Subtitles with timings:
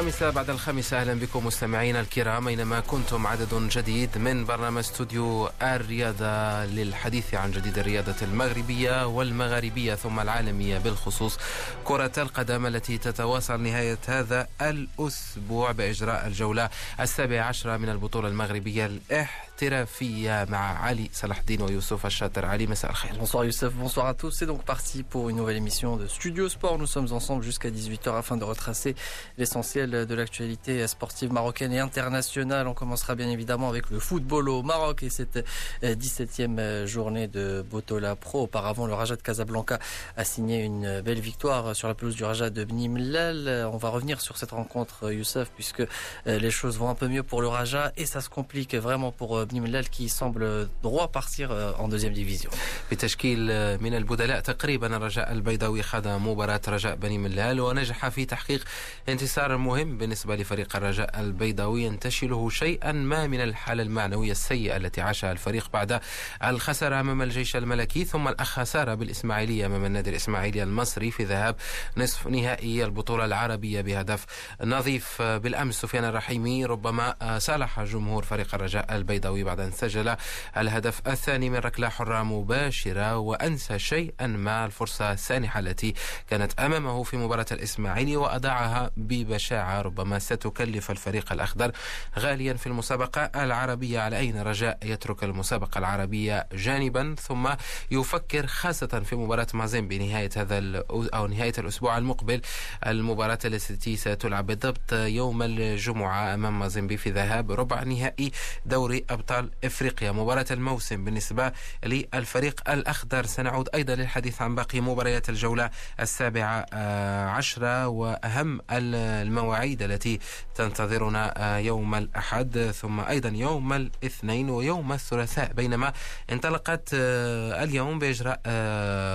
[0.00, 6.64] الخامسة بعد الخامسة أهلا بكم مستمعينا الكرام أينما كنتم عدد جديد من برنامج استوديو الرياضة
[6.64, 11.38] للحديث عن جديد الرياضة المغربية والمغاربية ثم العالمية بالخصوص
[11.84, 16.70] كرة القدم التي تتواصل نهاية هذا الأسبوع بإجراء الجولة
[17.00, 22.91] السابعة عشرة من البطولة المغربية الإح احترافية مع علي صلاح الدين ويوسف الشاطر علي مساء
[22.91, 24.31] الخير Bonsoir Youssef, bonsoir à tous.
[24.31, 26.77] C'est donc parti pour une nouvelle émission de Studio Sport.
[26.77, 28.95] Nous sommes ensemble jusqu'à 18h afin de retracer
[29.37, 32.67] l'essentiel de l'actualité sportive marocaine et internationale.
[32.67, 35.45] On commencera bien évidemment avec le football au Maroc et cette
[35.83, 38.43] 17e journée de Botola Pro.
[38.43, 39.79] Auparavant, le Raja de Casablanca
[40.17, 43.69] a signé une belle victoire sur la pelouse du Raja de Bnimlal.
[43.71, 45.83] On va revenir sur cette rencontre Youssef puisque
[46.25, 49.45] les choses vont un peu mieux pour le Raja et ça se complique vraiment pour
[49.50, 52.54] بني ملال كي سامبل دروا بارتير اون دوزيام ديفيزيون
[52.92, 53.38] بتشكيل
[53.82, 58.64] من البدلاء تقريبا الرجاء البيضاوي خاض مباراة رجاء بني ملال ونجح في تحقيق
[59.08, 61.82] انتصار مهم بالنسبة لفريق الرجاء البيضاوي.
[61.82, 66.00] ينتشله شيئا ما من الحالة المعنوية السيئة التي عاشها الفريق بعد
[66.44, 71.56] الخسارة أمام الجيش الملكي ثم الخسارة بالإسماعيلية أمام النادي الإسماعيلي المصري في ذهاب
[71.96, 74.26] نصف نهائي البطولة العربية بهدف
[74.64, 75.22] نظيف.
[75.22, 80.16] بالأمس سفيان الرحيمي ربما صالح جمهور فريق الرجاء البيضاوي النووي بعد أن سجل
[80.56, 85.94] الهدف الثاني من ركلة حرة مباشرة وأنسى شيئا ما الفرصة السانحة التي
[86.30, 91.72] كانت أمامه في مباراة الإسماعيلي وأضاعها ببشاعة ربما ستكلف الفريق الأخضر
[92.18, 94.00] غاليا في المسابقة العربية.
[94.00, 97.48] على أين رجاء يترك المسابقة العربية جانبا ثم
[97.90, 102.40] يفكر خاصة في مباراة مازين بنهاية هذا أو نهاية الأسبوع المقبل.
[102.86, 108.32] المباراة التي ستلعب بالضبط يوم الجمعة أمام مازيمبي في ذهاب ربع نهائي
[108.66, 110.12] دوري أبطال أبطال إفريقيا.
[110.12, 111.52] مباراة الموسم بالنسبة
[111.86, 113.26] للفريق الأخضر.
[113.26, 115.70] سنعود أيضا للحديث عن باقي مباريات الجولة
[116.00, 120.18] السابعة آه، عشرة وأهم المواعيد التي
[120.54, 125.92] تنتظرنا آه، يوم الأحد ثم أيضا يوم الاثنين ويوم الثلاثاء بينما
[126.32, 128.40] انطلقت آه، اليوم بإجراء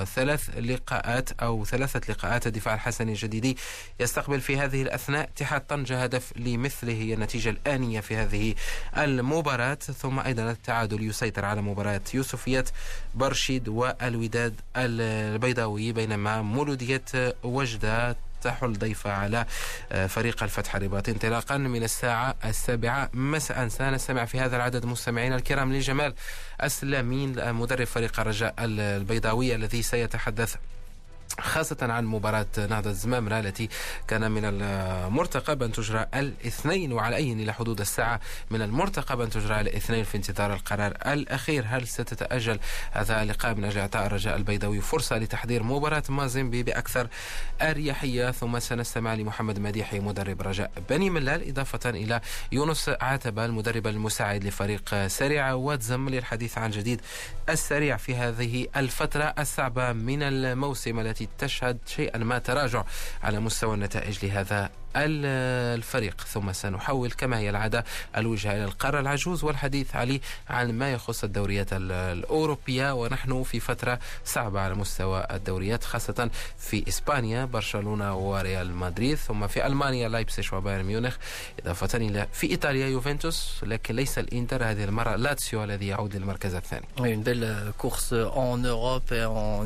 [0.06, 3.58] ثلاث لقاءات أو ثلاثة لقاءات الدفاع الحسني الجديدي
[4.00, 8.56] يستقبل في هذه الأثناء اتحاد طنجة هدف لمثله هي النتيجة الآنية في هذه
[8.98, 9.78] المباراة.
[10.06, 12.66] ثم أيضا التعادل يسيطر على مباراة يوسفية
[13.16, 17.04] برشيد والوداد البيضاوي بينما مولودية
[17.44, 19.46] وجدة تحل ضيفة على
[19.92, 23.10] آه، فريق الفتح الرباطي انطلاقا من الساعة السابعة.
[23.14, 26.14] مساء سنستمع في هذا العدد مستمعينا الكرام لجمال
[26.64, 30.56] السلامين مدرب فريق الرجاء البيضاوي الذي سيتحدث
[31.40, 33.70] خاصة عن مباراة نهضة الزمامرة التي
[34.08, 38.20] كان من المرتقب أن تجرى الاثنين وعلى أي إلى حدود الساعة.
[38.52, 41.66] من المرتقب أن تجرى الاثنين في انتظار القرار الأخير.
[41.68, 42.60] هل ستتأجل
[42.92, 47.08] هذا اللقاء من أجل إعطاء الرجاء البيضاوي فرصة لتحضير مباراة مازيمبي بأكثر
[47.62, 52.22] أريحية؟ ثم سنستمع لمحمد مديحي مدرب رجاء بني ملال إضافة إلى
[52.52, 55.54] يونس عتبة المدرب المساعد لفريق سريع.
[55.54, 57.02] واتزم للحديث عن جديد
[57.50, 62.84] السريع في هذه الفترة الصعبة من الموسم التي تشهد شيئا ما تراجع
[63.24, 67.86] على مستوى النتائج لهذا الفريق ثم سنحول كما هي العادة
[68.18, 69.00] الوجهة إلى القارة.
[69.00, 72.94] العجوز والحديث علي عن ما يخص الدوريات الأوروبية.
[72.94, 79.68] ونحن في فترة صعبة على مستوى الدوريات خاصة في إسبانيا برشلونة وريال مدريد ثم في
[79.68, 81.16] ألمانيا لايبسيش وبايرن ميونخ.
[81.60, 84.64] إضافة إلى في إيطاليا يوفنتوس لكن ليس الإنتر.
[84.64, 86.86] هذه المرة لاتسيو الذي يعود للمركز الثاني.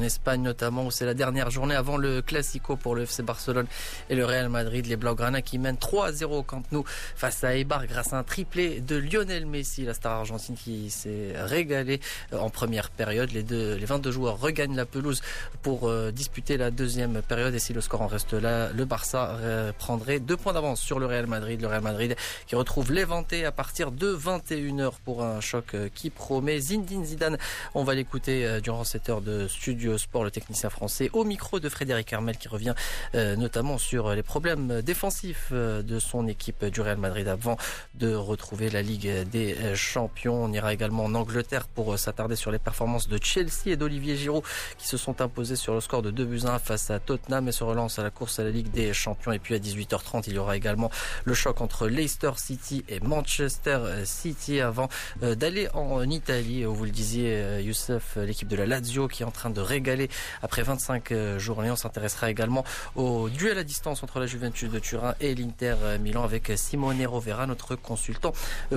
[0.10, 3.68] Espagne notamment où c'est la dernière journée avant le Classico pour le FC Barcelone
[4.10, 4.84] et le Real Madrid.
[4.88, 6.86] Les Blancs Grana qui mène 3-0 quand nous
[7.16, 11.34] face à Eibar grâce à un triplé de Lionel Messi, la star argentine qui s'est
[11.36, 12.00] régalée
[12.32, 13.30] euh, en première période.
[13.32, 15.22] Les, deux, les 22 joueurs regagnent la pelouse
[15.62, 19.32] pour euh, disputer la deuxième période et si le score en reste là, le Barça
[19.42, 21.60] euh, prendrait deux points d'avance sur le Real Madrid.
[21.60, 22.16] Le Real Madrid
[22.48, 26.62] qui retrouve l'éventé à partir de 21h pour un choc qui promet.
[26.62, 27.38] Zindine Zidane,
[27.76, 31.68] on va l'écouter durant cette heure de studio sport, le technicien français, au micro de
[31.68, 32.74] Frédéric Hermel qui revient
[33.14, 35.09] notamment sur les problèmes défensifs
[35.52, 37.58] euh, de son équipe du Real Madrid avant
[37.96, 40.44] de retrouver la Ligue des Champions.
[40.44, 44.16] On ira également en Angleterre pour euh, s'attarder sur les performances de Chelsea et d'Olivier
[44.16, 44.44] Giroud
[44.78, 47.52] qui se sont imposés sur le score de 2 buts 1 face à Tottenham et
[47.52, 49.32] se relance à la course à la Ligue des Champions.
[49.32, 50.92] Et puis à 18h30, il y aura également
[51.26, 54.90] le choc entre Leicester City et Manchester City avant
[55.24, 59.32] euh, d'aller en Italie vous le disiez Youssef, l'équipe de la Lazio qui est en
[59.32, 60.10] train de régaler
[60.44, 61.72] après 25 journées.
[61.72, 62.64] On s'intéressera également
[62.96, 67.46] au duel à distance entre la Juventus de Turin Et l'Inter Milan avec Simone Rovera,
[67.48, 68.34] notre consultant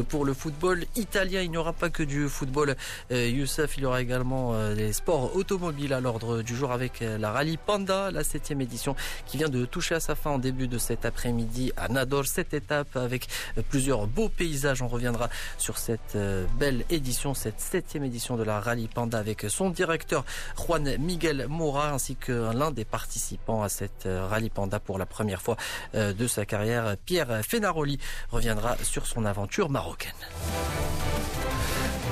[0.09, 1.43] pour le football italien.
[1.43, 2.77] Il n'y aura pas que du football
[3.11, 7.57] Youssef, il y aura également des sports automobiles à l'ordre du jour avec la Rallye
[7.57, 8.95] Panda, la septième édition
[9.27, 12.27] qui vient de toucher à sa fin en début de cet après-midi à Nador.
[12.27, 13.29] Cette étape avec
[13.69, 14.83] plusieurs beaux paysages.
[14.83, 15.29] On reviendra
[15.59, 16.17] sur cette
[16.59, 20.25] belle édition, cette septième édition de la Rallye Panda avec son directeur
[20.57, 25.43] Juan Miguel Mora ainsi que l'un des participants à cette Rallye Panda pour la première
[25.43, 25.57] fois
[26.03, 26.97] de sa carrière.
[27.05, 27.99] Pierre Fenaroli
[28.31, 30.13] reviendra sur son aventure marocaine.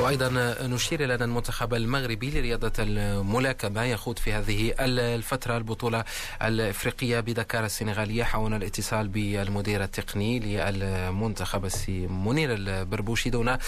[0.00, 6.04] وأيضا نشير إلى أن المنتخب المغربي لرياضة الملاكمة يخوض في هذه الفترة البطولة
[6.42, 13.58] الإفريقية بدكار السنغالية حاولنا الاتصال بالمدير التقني للمنتخب السي منير البربوشي دون أن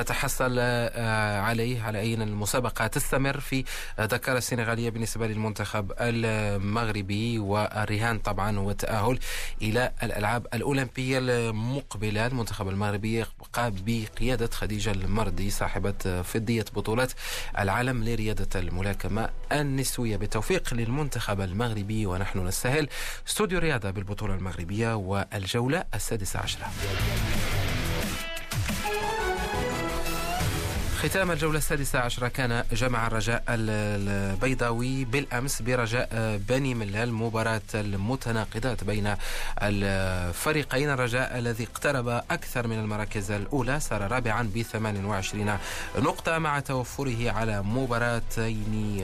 [0.00, 0.58] نتحصل
[1.48, 3.64] عليه على اي المسابقة تستمر في
[3.98, 9.18] دكار السنغالية بالنسبة للمنتخب المغربي والرهان طبعا هو التاهل
[9.62, 12.26] إلى الألعاب الأولمبية المقبلة.
[12.26, 17.12] المنتخب المغربي يبقى بقيادة خديجة المردي صاحب صاحبة فضية بطولات
[17.58, 20.16] العالم لرياضة الملاكمة النسوية.
[20.16, 22.88] بالتوفيق للمنتخب المغربي ونحن نستهل
[23.28, 26.70] استوديو رياضة بالبطولة المغربية والجولة السادسة عشرة.
[30.98, 32.28] ختام الجولة السادسة عشرة.
[32.28, 36.08] كان جمع الرجاء البيضاوي بالأمس برجاء
[36.48, 37.12] بني ملال.
[37.12, 39.14] مباراة المتناقضات بين
[39.62, 40.90] الفريقين.
[40.90, 45.58] الرجاء الذي اقترب أكثر من المراكز الأولى صار رابعا ب 28
[45.98, 49.02] نقطة مع توفره على مباراتين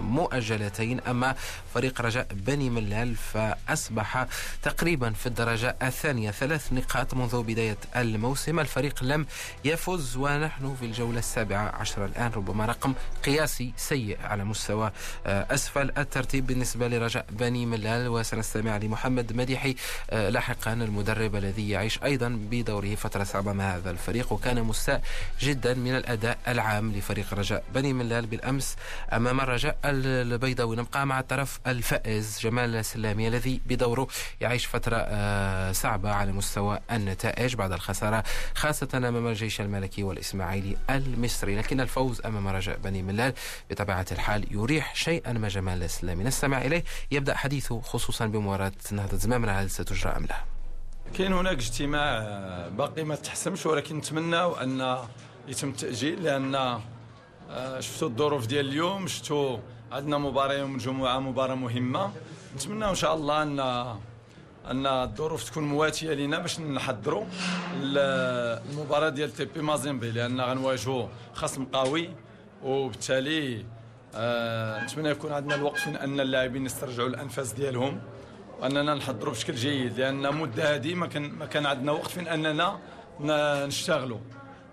[0.00, 1.00] مؤجلتين.
[1.00, 1.34] أما
[1.74, 4.26] فريق رجاء بني ملال فأصبح
[4.62, 6.30] تقريبا في الدرجة الثانية.
[6.30, 8.60] ثلاث نقاط منذ بداية الموسم.
[8.60, 9.26] الفريق لم
[9.64, 12.94] يفز ونحن في الجولة السابعة عشر الآن ربما رقم
[13.24, 14.92] قياسي سيء على مستوى
[15.26, 19.74] آه، أسفل الترتيب بالنسبة لرجاء بني ملال وسنستمع لمحمد مديحي
[20.10, 25.02] آه، لاحقا المدرب الذي يعيش أيضا بدوره فترة صعبة مع هذا الفريق وكان مستاء
[25.40, 28.76] جدا من الأداء العام لفريق رجاء بني ملال بالأمس
[29.12, 30.76] أمام الرجاء البيضاوي.
[30.76, 34.06] نبقى مع الطرف الفائز جمال السلامي الذي بدوره
[34.40, 38.24] يعيش فترة آه، صعبة على مستوى النتائج بعد الخسارة
[38.54, 40.76] خاصة أمام الجيش الملكي والإسماعيلي
[41.16, 43.32] المصري لكن الفوز أمام رجاء بني ملال
[43.70, 46.24] بطبيعة الحال يريح شيئا ما جمال الإسلامي.
[46.24, 46.84] نستمع إليه.
[47.10, 50.36] يبدأ حديثه خصوصا بمباراة نهضة زمامنا هل ستجرى أم لا
[51.14, 52.18] كاين هناك اجتماع
[52.68, 54.98] باقي ما تحسمش ولكن نتمنى أن
[55.48, 56.54] يتم التاجيل لأن
[57.50, 59.58] آه، شفتوا الظروف ديال اليوم شفتوا
[59.92, 62.12] عندنا مباراه يوم الجمعة مباراة مهمة.
[62.56, 63.60] نتمنى إن شاء الله أن
[64.70, 67.24] أن الظروف تكون مواتية لنا باش نحضروا
[67.82, 72.10] المباراة ديال تي بي مازيمبي لأن غنواجهوا خصم قوي
[72.62, 73.64] وبالتالي
[74.14, 78.00] آه نتمنى يكون عندنا الوقت فين أن اللاعبين يسترجعوا الأنفاس ديالهم
[78.60, 82.78] وأننا نحضروا بشكل جيد لأن مده هذه ما كان ما كان عندنا وقت فين أننا
[83.66, 84.18] نشتغلوا.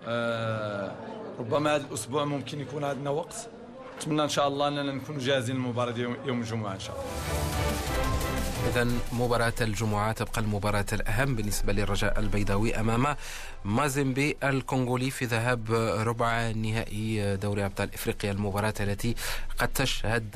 [0.06, 0.92] آه
[1.38, 3.48] ربما هذا الأسبوع ممكن يكون عندنا وقت.
[3.96, 8.23] نتمنى إن شاء الله أننا نكونوا جاهزين للمباراة يوم الجمعة إن شاء الله.
[8.68, 13.16] إذا مباراة الجمعة تبقى المباراة الأهم بالنسبة للرجاء البيضاوي أمام
[13.64, 15.72] مازيمبي الكونغولي في ذهاب
[16.06, 18.30] ربع نهائي دوري أبطال إفريقيا.
[18.32, 19.14] المباراة التي
[19.58, 20.28] قد تشهد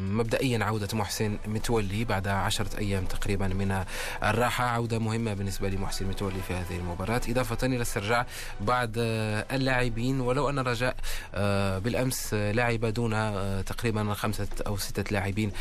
[0.00, 3.84] مبدئيا عودة محسن متولي بعد عشرة أيام تقريبا من
[4.22, 4.64] الراحة.
[4.64, 7.20] عودة مهمة بالنسبة لمحسن متولي في هذه المباراة.
[7.28, 8.26] إضافة إلى استرجاع
[8.60, 10.96] بعض اللاعبين ولو أن الرجاء
[11.80, 13.12] بالأمس لعب دون
[13.64, 15.52] تقريبا خمسة أو ستة لاعبين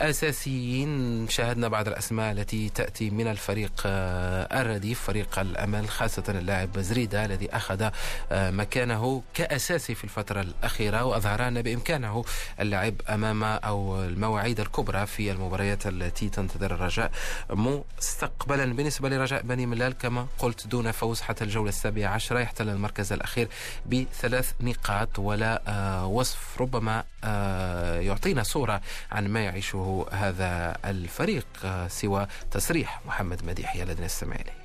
[0.00, 7.50] أساسيين شاهدنا بعض الأسماء التي تأتي من الفريق الرديف فريق الأمل خاصة اللاعب زريدا الذي
[7.56, 7.90] أخذ
[8.32, 12.24] آه، مكانه كأساسي في الفترة الأخيرة وأظهر أن بإمكانه
[12.60, 17.10] اللعب أمام أو المواعيد الكبرى في المباريات التي تنتظر الرجاء
[17.50, 18.64] مستقبلا.
[18.72, 23.48] بالنسبة لرجاء بني ملال كما قلت دون فوز حتى الجولة السابعة عشرة يحتل المركز الأخير
[23.86, 28.80] بثلاث نقاط ولا آه، وصف ربما آه، يعطينا صورة
[29.12, 31.46] عن ما يعيشه هذا الفريق
[31.86, 34.60] سوى تصريح محمد مديحي الذي نستمع إليه.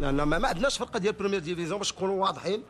[0.00, 2.62] لأن ما, عندناش فرقة ديال première division باش نكونوا واضحين.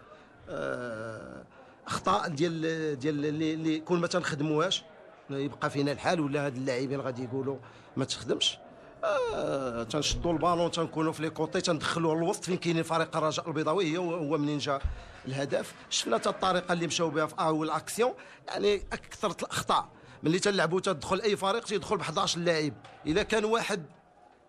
[0.49, 1.45] آه،
[1.87, 4.85] أخطاء ديال ديال اللي, اللي كون ما تنخدموهاش
[5.31, 7.57] يبقى فينا الحال ولا هاد اللاعبين غادي يقولوا
[7.97, 8.59] ما تخدمش.
[9.05, 14.39] آه تنشدوا البالون تنكونوا في les côtés تندخلوا الوسط فين كاينين فريق الرجاء البيضاوي هو
[14.39, 14.81] منين جا
[15.27, 15.75] الهدف.
[15.91, 18.15] شفنا حتى الطريقة اللي مشاو بها في أول اكسيون
[18.49, 19.89] يعني أكثر الأخطاء.
[20.25, 22.73] ملي تلعبوا تدخل أي فريق تيدخل ب 11 لاعب
[23.07, 23.87] إذا كان واحد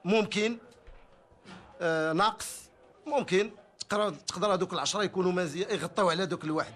[0.05, 0.57] ممكن
[1.81, 2.69] آه ناقص
[3.07, 3.51] ممكن.
[4.27, 6.73] تقدر هذوك العشرة يكونوا مزيان يغطيو على ذوك الواحد.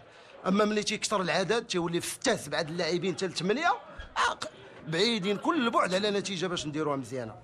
[0.47, 3.73] أما ملي تيكثر العدد تيولي في ستة سبعه اللاعبين حتى لثمانيه
[4.87, 7.35] بعيدين كل البعد على نتيجة باش نديروها مزيانة.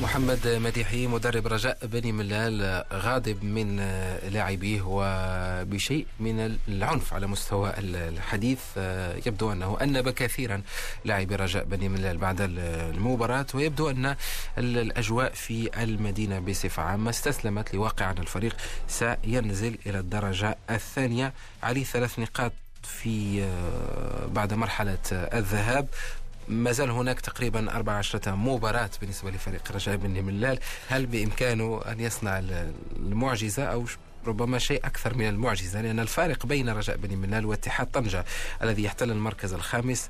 [0.00, 3.76] محمد مديحي مدرب رجاء بني ملال غاضب من
[4.30, 8.60] لاعبيه وبشيء من العنف على مستوى الحديث.
[9.26, 10.62] يبدو أنه أنب كثيرا
[11.04, 14.16] لاعبي رجاء بني ملال بعد المباراة ويبدو أن
[14.58, 18.56] الأجواء في المدينة بصفة عامة استسلمت لواقع ان الفريق.
[18.88, 23.48] سينزل إلى الدرجة الثانية عليه ثلاث نقاط في
[24.32, 25.88] بعد مرحلة الذهاب.
[26.48, 32.42] ما زال هناك تقريبا 14 مباراة بالنسبة لفريق رجاء بن ملال هل بإمكانه أن يصنع
[32.96, 33.84] المعجزة أو
[34.27, 38.25] ربما شيء أكثر من المعجزة لأن الفارق بين رجاء بني منال واتحاد طنجة
[38.63, 40.09] الذي يحتل المركز الخامس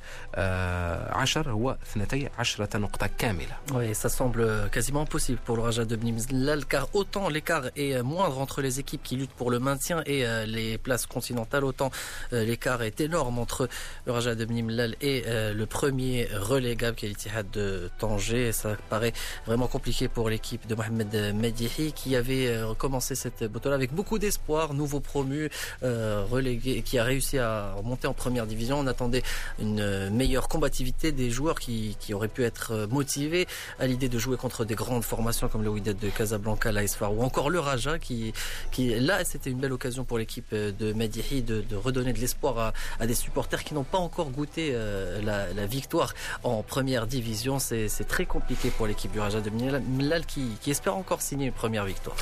[1.09, 3.55] عشر هو 12 نقطة كاملة.
[3.73, 8.01] Oui, ça semble quasiment impossible pour le Raja de Bni Mellal car autant l'écart est
[8.01, 11.89] moindre entre les équipes qui luttent pour le maintien et les places continentales, autant
[12.33, 13.69] l'écart est énorme entre
[14.05, 15.23] le Raja de Bni Mellal et
[15.61, 18.51] le premier relégable qui est l'Ittihad de Tanger.
[18.51, 19.13] Ça paraît
[19.45, 24.20] vraiment compliqué pour l'équipe de Mohamed Medihi qui avait commencé cette bouteille avec beaucoup beaucoup
[24.20, 25.50] d'espoir, nouveau promu,
[25.82, 28.78] euh, relégué, qui a réussi à remonter en première division.
[28.78, 29.24] On attendait
[29.58, 33.48] une meilleure combativité des joueurs qui, qui auraient pu être motivés
[33.80, 37.20] à l'idée de jouer contre des grandes formations comme le Wydad de Casablanca, l'AS ou
[37.24, 38.32] encore le Raja qui,
[38.70, 43.06] qui là c'était une belle occasion pour l'équipe de Medihi de, redonner de l'espoir à,
[43.08, 47.58] des supporters qui n'ont pas encore goûté euh, la, la, victoire en première division.
[47.58, 51.52] C'est très compliqué pour l'équipe du Raja de Milal qui, qui espère encore signer une
[51.52, 52.16] première victoire.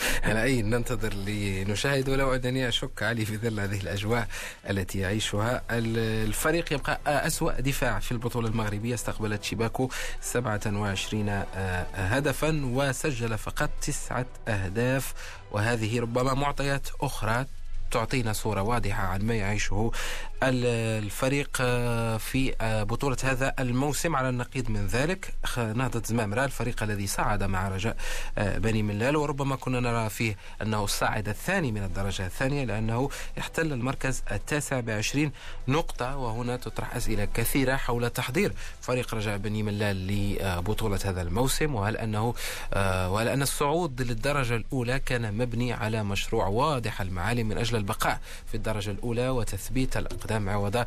[0.24, 4.28] على أي ننتظر لنشاهد ولو أنني أشك علي في ظل هذه الأجواء
[4.70, 9.88] التي يعيشها الفريق يبقى أسوأ دفاع في البطولة المغربية استقبلت شباكو
[10.20, 11.44] 27
[11.94, 15.14] هدفا وسجل فقط تسعة أهداف
[15.50, 17.46] وهذه ربما معطيات أخرى
[17.90, 19.92] تعطينا صورة واضحة عن ما يعيشه
[20.42, 21.56] الفريق
[22.18, 22.54] في
[22.88, 24.16] بطولة هذا الموسم.
[24.16, 27.96] على النقيض من ذلك نهضة زمامرة الفريق الذي صعد مع رجاء
[28.38, 29.16] بني ملال.
[29.16, 35.32] وربما كنا نرى فيه أنه الصاعد الثاني من الدرجة الثانية لأنه يحتل المركز التاسع بعشرين
[35.68, 36.16] نقطة.
[36.16, 41.74] وهنا تطرح أسئلة كثيرة حول تحضير فريق رجاء بني ملال لبطولة هذا الموسم.
[41.74, 42.34] وهل أنه
[42.76, 48.54] وهل أن الصعود للدرجة الأولى كان مبني على مشروع واضح المعالم من أجل البقاء في
[48.54, 50.84] الدرجة الأولى وتثبيت الأقدام؟ عوض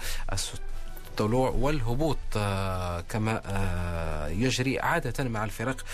[1.15, 2.17] الطلوع والهبوط
[3.09, 3.41] كما
[4.31, 5.85] يجري عادة مع الفرق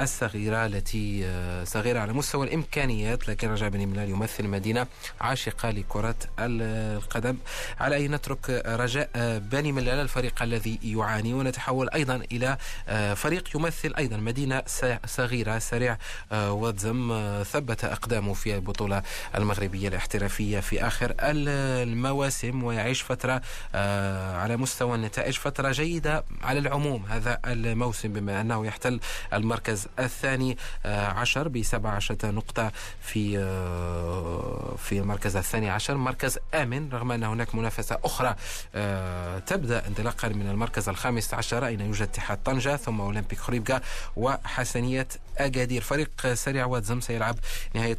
[0.00, 1.30] الصغيرة التي
[1.64, 4.86] صغيرة على مستوى الإمكانيات لكن رجاء بني ملال يمثل مدينة
[5.20, 7.36] عاشقة لكرة القدم.
[7.80, 12.56] على أي نترك رجاء بني ملال الفريق الذي يعاني ونتحول أيضا إلى
[13.16, 14.62] فريق يمثل أيضا مدينة
[15.06, 15.96] صغيرة سريع
[16.32, 17.22] واتزم
[17.52, 19.02] ثبت أقدامه في البطولة
[19.34, 23.42] المغربية الاحترافية في آخر المواسم ويعيش فترة
[24.56, 25.34] مستوى النتائج.
[25.34, 29.00] فترة جيدة على العموم هذا الموسم بما أنه يحتل
[29.32, 33.38] المركز الثاني عشر بسبع عشرة نقطة في
[34.78, 35.94] في المركز الثاني عشر.
[35.96, 38.34] مركز آمن رغم أن هناك منافسة أخرى
[39.46, 43.80] تبدأ انطلاقا من المركز الخامس عشر أين يوجد اتحاد طنجة ثم أولمبيك خريبكا
[44.16, 45.82] وحسنية أكادير.
[45.82, 47.36] فريق سريع واتزم سيلعب
[47.74, 47.98] نهاية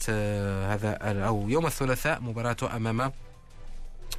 [0.74, 3.12] هذا أو يوم الثلاثاء مباراته أمام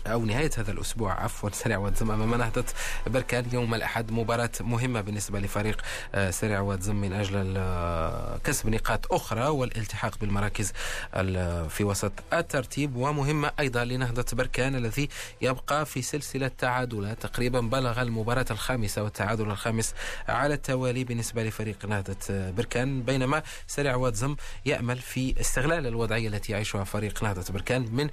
[0.07, 1.13] أو نهاية هذا الأسبوع.
[1.13, 2.65] عفوا سريع واتزم أمام نهضة
[3.07, 3.45] بركان.
[3.53, 5.83] يوم الأحد مباراة مهمة بالنسبة لفريق
[6.31, 7.55] سريع واتزم من أجل
[8.45, 10.73] كسب نقاط أخرى والالتحاق بالمراكز
[11.69, 12.97] في وسط الترتيب.
[12.97, 15.09] ومهمة أيضا لنهضة بركان الذي
[15.43, 19.95] يبقى في سلسلة تعادلات تقريبا بلغ المباراة الخامسة والتعادل الخامس
[20.29, 23.03] على التوالي بالنسبة لفريق نهضة بركان.
[23.03, 28.11] بينما سريع واتزم يأمل في استغلال الوضعية التي يعيشها فريق نهضة بركان من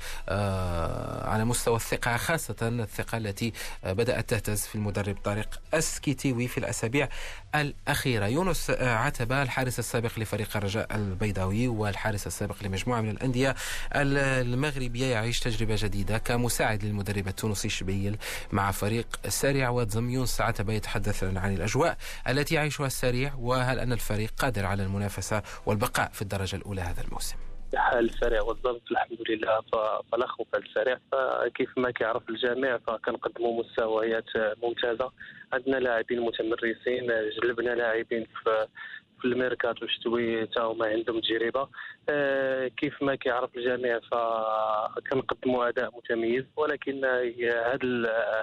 [1.27, 3.53] على مستوى الثقة خاصة الثقة التي
[3.83, 7.09] بدأت تهتز في المدرب طارق السكيتيوي في الأسابيع
[7.55, 8.25] الأخيرة.
[8.25, 13.55] يونس عتبة الحارس السابق لفريق الرجاء البيضاوي والحارس السابق لمجموعة من الأندية
[13.95, 18.17] المغربية يعيش تجربة جديدة كمساعد للمدرب التونسي شبيل
[18.51, 23.79] مع فريق سريع واد زم يونس عتبة يتحدث لنا عن الأجواء التي يعيشها السريع وهل
[23.79, 29.21] أن الفريق قادر على المنافسة والبقاء في الدرجة الأولى هذا الموسم؟ حال السريع بالضبط الحمد
[29.29, 29.61] لله.
[30.27, 34.29] خوف على السريع فكيف ما كيعرف الجميع فكنقدموا مستويات
[34.63, 35.11] ممتازة.
[35.53, 37.07] عندنا لاعبين متمرسين
[37.41, 38.67] جلبنا لاعبين في
[39.21, 41.69] في الميركاتو الشتوي حتى هما عندهم تجربة.
[42.09, 46.45] آه كيف ما كيعرف الجميع فكنقدموا أداء متميز.
[46.55, 47.77] ولكن هذا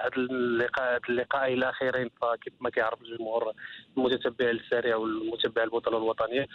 [0.03, 3.53] هذا اللقاء اللقاء الاخيرين فكيف ما كيعرف الجمهور
[3.97, 6.47] المتتبع للسريع والمتبع البطوله الوطنية.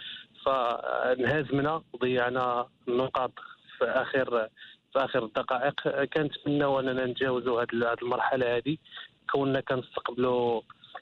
[0.46, 3.32] فانهزمنا وضيعنا النقاط
[3.78, 4.48] في آخر
[4.92, 8.76] في آخر الدقائق كنتمناو أننا نتجاوزوا هذه المرحلة هذه
[9.30, 10.60] كوننا كنستقبلوا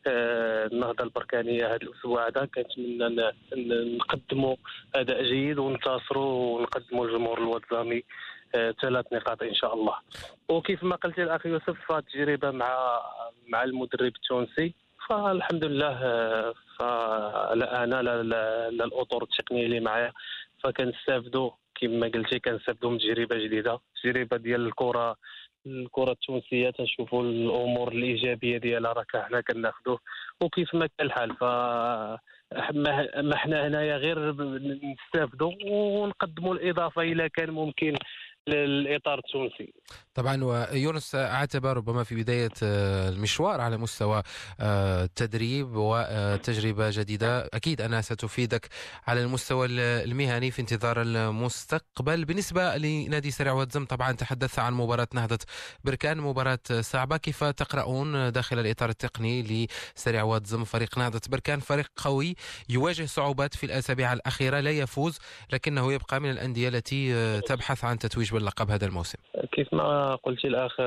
[0.08, 3.32] النهضة البركانية هذا الأسبوع هذا كنتمنى
[3.96, 4.56] نقدموا
[4.94, 8.04] أداء جيد وننتصروا ونقدموا الجمهور الوطني
[8.82, 9.96] ثلاث نقاط إن شاء الله.
[10.48, 13.00] وكيف ما قلت الأخ يوسف فالتجربه مع
[13.48, 14.74] مع المدرب التونسي
[15.08, 15.98] فالحمد لله
[16.78, 20.12] فلا أنا لا, لا, لا الأطر التقنية اللي معايا.
[20.64, 25.16] فكنستافدوا كما قلتي كنستافدوا من تجربة جديدة تجربة ديال الكرة
[25.68, 29.98] الكرة التونسية تنشوفوا الأمور الإيجابية ديالها راه حنا كناخذوه
[30.42, 31.36] وكيف ما كان الحال.
[31.36, 31.44] ف
[33.22, 34.32] ما حنا هنايا غير
[34.92, 37.94] نستافدوا ونقدموا الإضافة اذا كان ممكن
[38.48, 39.72] للإطار التونسي.
[40.14, 44.22] طبعا ويونس عاتب ربما في بداية آه، المشوار على مستوى
[44.60, 47.50] آه، التدريب وتجربة جديدة.
[47.54, 48.68] أكيد انها ستفيدك
[49.06, 52.24] على المستوى المهني في انتظار المستقبل.
[52.24, 55.38] بالنسبة لنادي سريع واتزم طبعا تحدث عن مباراة نهضة
[55.84, 57.16] بركان مباراة صعبة.
[57.16, 62.36] كيف تقرؤون داخل الإطار التقني لسريع واتزم فريق نهضة بركان؟ فريق قوي
[62.68, 65.18] يواجه صعوبات في الأسابيع الأخيرة لا يفوز
[65.52, 69.18] لكنه يبقى من الأندية التي آه، تبحث عن تتويج باللقب هذا الموسم؟
[69.52, 70.80] كيف ما قلت الأخ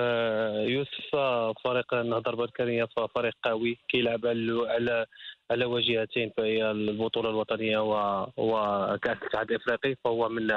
[0.75, 1.15] يوسف
[1.63, 5.05] فريق النهضه البركانيه فريق قوي كيلعب على
[5.51, 7.79] على وجهتين فهي البطولة الوطنية
[8.37, 10.47] وكاس الاتحاد الإفريقي فهو من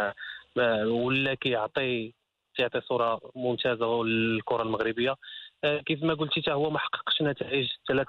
[0.87, 2.13] ولا كيعطي
[2.59, 5.15] تعطي صورة ممتازة للكرة المغربية.
[5.87, 8.07] كيف ما قلتي حتى هو ما حققش نتائج ثلاث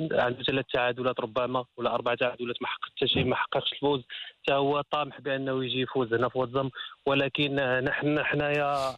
[0.00, 4.02] عنده ثلاث تعادلات ربما ولا أربع تعادلات ما حقق حتى شيء ما حققش الفوز.
[4.46, 6.70] حتى هو طامح بأنه يجي يفوز هنا في واتزم
[7.06, 8.96] ولكن نحن حنايا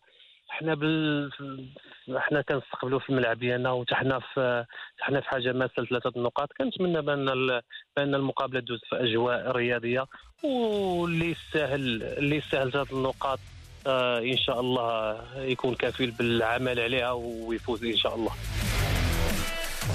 [0.49, 1.31] حنا بال
[2.17, 4.65] حنا كنستقبلوا في الملعب ديالنا وحنا في
[5.01, 6.49] حنا في حاجة ماسه لثلاثه النقاط.
[6.53, 7.27] كنتمنى بأن
[7.97, 10.07] بأن المقابلة تدوز في أجواء رياضية
[10.45, 13.39] واللي يستاهل اللي يستاهل ثلاث النقاط
[13.87, 18.33] آه إن شاء الله يكون كفيل بالعمل عليها ويفوز إن شاء الله.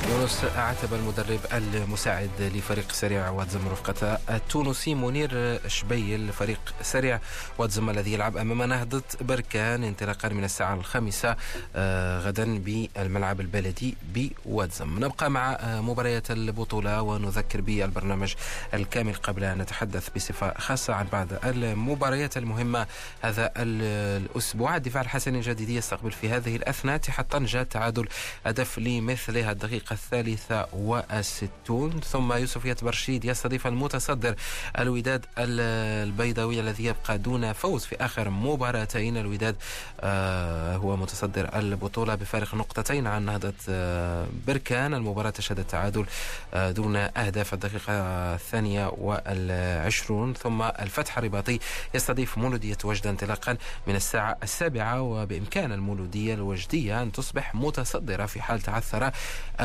[0.10, 7.20] يونس عاتب المدرب المساعد لفريق سريع واتزم رفقة التونسي منير شبيل فريق سريع
[7.58, 11.36] واتزم الذي يلعب أمام نهضة بركان انطلاقا من الساعة الخامسة
[11.76, 15.06] آه، غدا بالملعب البلدي بواتزم.
[15.06, 18.34] نبقى مع آه، مباريات البطولة ونذكر بالبرنامج
[18.74, 22.88] الكامل قبل أن نتحدث بصفة خاصة عن بعض المباريات المهمة
[23.22, 24.76] هذا الأسبوع.
[24.76, 28.08] الدفاع الحسني الجديدي يستقبل في هذه الأثناء اتحاد طنجة تعادل
[28.46, 34.36] هدف لمثلها الدقيقة الثالثة والستون ثم يوسفية برشيد يستضيف المتصدر
[34.80, 39.18] الوداد البيضاوي الذي يبقى دون فوز في آخر مباراتين.
[39.18, 39.56] الوداد
[40.02, 44.94] آه، هو متصدر البطولة بفارق نقطتين عن نهضة آه، بركان.
[44.94, 46.06] المباراة تشهد التعادل
[46.54, 47.94] آه، دون أهداف الدقيقة
[48.36, 50.34] الثانية والعشرون.
[50.34, 51.60] ثم الفتح الرباطي
[51.94, 58.62] يستضيف مولودية وجدة انطلاقا من الساعة السابعة وبإمكان المولودية الوجدية أن تصبح متصدرة في حال
[58.62, 59.12] تعثر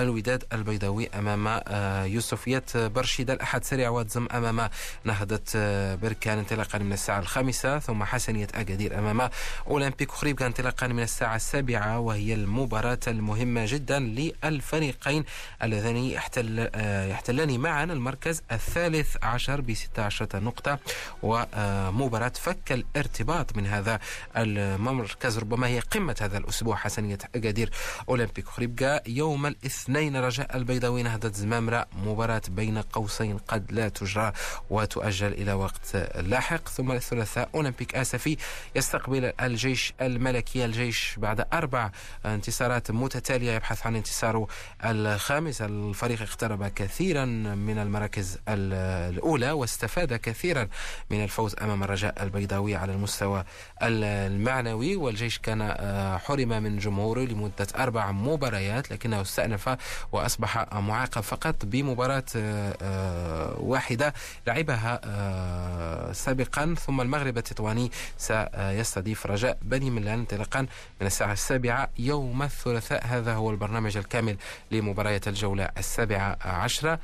[0.09, 4.71] الوداد البيضاوي أمام آه، يوسفية برشيد الأحد سريع واتزم أمام
[5.05, 9.31] نهضة آه، بركان انطلاقا من الساعة الخامسة ثم حسنية أكادير أمام
[9.67, 15.25] أولمبيك خريبكا انطلاقا من الساعة السابعة وهي المباراة المهمة جدا للفريقين
[15.63, 20.79] اللذان يحتل آه، يحتلان معا المركز الثالث عشر ب 16 نقطة.
[21.23, 24.01] ومباراة فك الارتباط من هذا
[24.37, 26.77] المركز ربما هي قمة هذا الأسبوع.
[26.77, 27.71] حسنية أكادير
[28.09, 34.33] أولمبيك خريبكا يوم الاثنين اثنين رجاء البيضاوي نهضة زمامرة مباراة بين قوسين قد لا تجرى
[34.71, 36.69] وتؤجل إلى وقت لاحق.
[36.69, 38.37] ثم الثلاثاء أولمبيك آسفي
[38.77, 40.65] يستقبل الجيش الملكي.
[40.65, 41.91] الجيش بعد أربع
[42.27, 44.49] انتصارات متتالية يبحث عن انتصاره
[44.85, 45.63] الخامس.
[45.63, 50.69] الفريق اقترب كثيرا من المراكز الأولى واستفاد كثيرا
[51.11, 53.45] من الفوز أمام الرجاء البيضاوي على المستوى
[53.83, 54.97] المعنوي.
[54.97, 59.78] والجيش كان آه، حرم من جمهوره لمدة أربع مباريات لكنه استأنف
[60.13, 64.15] وأصبح معاقب فقط بمباراة آه، آه، واحدة
[64.47, 66.75] لعبها آه، سابقا.
[66.87, 70.61] ثم المغرب التطواني سيستضيف رجاء بني ملان انطلاقا
[71.01, 73.07] من الساعة السابعة يوم الثلاثاء.
[73.07, 74.37] هذا هو البرنامج الكامل
[74.71, 76.99] لمباريات الجولة السابعة عشرة.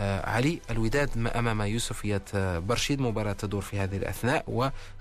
[0.00, 4.44] علي الوداد أمام يوسفيه آه، برشيد مباراة تدور في هذه الأثناء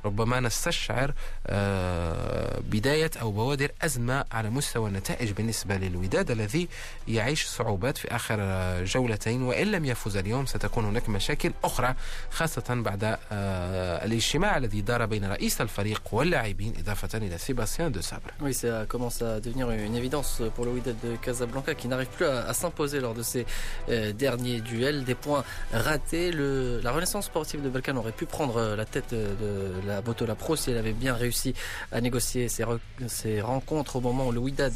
[0.05, 1.13] وربما نستشعر
[1.47, 6.67] آه، بداية أو بوادر أزمة على مستوى النتائج بالنسبة للوداد الذي
[7.07, 8.39] يعيش صعوبات في آخر
[8.83, 11.95] جولتين وإن لم يفوز اليوم ستكون هناك مشاكل أخرى
[12.31, 18.31] خاصة بعد الاجتماع الذي دار بين رئيس الفريق واللاعبين إضافة إلى سيباستيان دو سابر.
[18.41, 22.25] Oui, ça commence à devenir une évidence pour le Wydad de Casablanca qui n'arrive plus
[22.25, 23.45] à, à s'imposer lors de ces
[23.89, 24.88] euh, derniers duels.
[24.91, 26.31] Des points ratés.
[26.31, 30.71] La Renaissance sportive de Balkan aurait pu prendre la tête de la Botola Pro si
[30.71, 31.53] elle avait bien réussi
[31.91, 34.73] à négocier ses, rencontres au moment où le Widad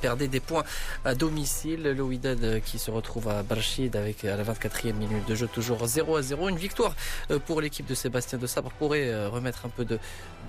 [0.00, 0.64] perdait des points
[1.04, 1.82] à domicile.
[1.82, 5.86] Le Widad qui se retrouve à Barchid avec à la 24e minute de jeu toujours
[5.86, 6.48] 0 à 0.
[6.48, 6.94] Une victoire
[7.46, 9.84] pour l'équipe de Sébastien de Sabre pourrait remettre un peu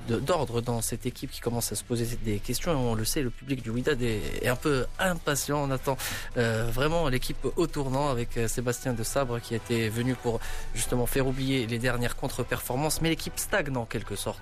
[0.08, 2.71] d'ordre dans cette équipe qui commence à se poser des questions.
[2.71, 5.63] on le sait, le public du Wydad est, un peu impatient.
[5.63, 5.97] On attend
[6.38, 10.36] euh, vraiment l'équipe au tournant avec euh, Sébastien de Sabre qui était venu pour
[10.79, 12.97] justement faire oublier les dernières contre-performances.
[13.01, 14.41] Mais l'équipe stagne en quelque sorte.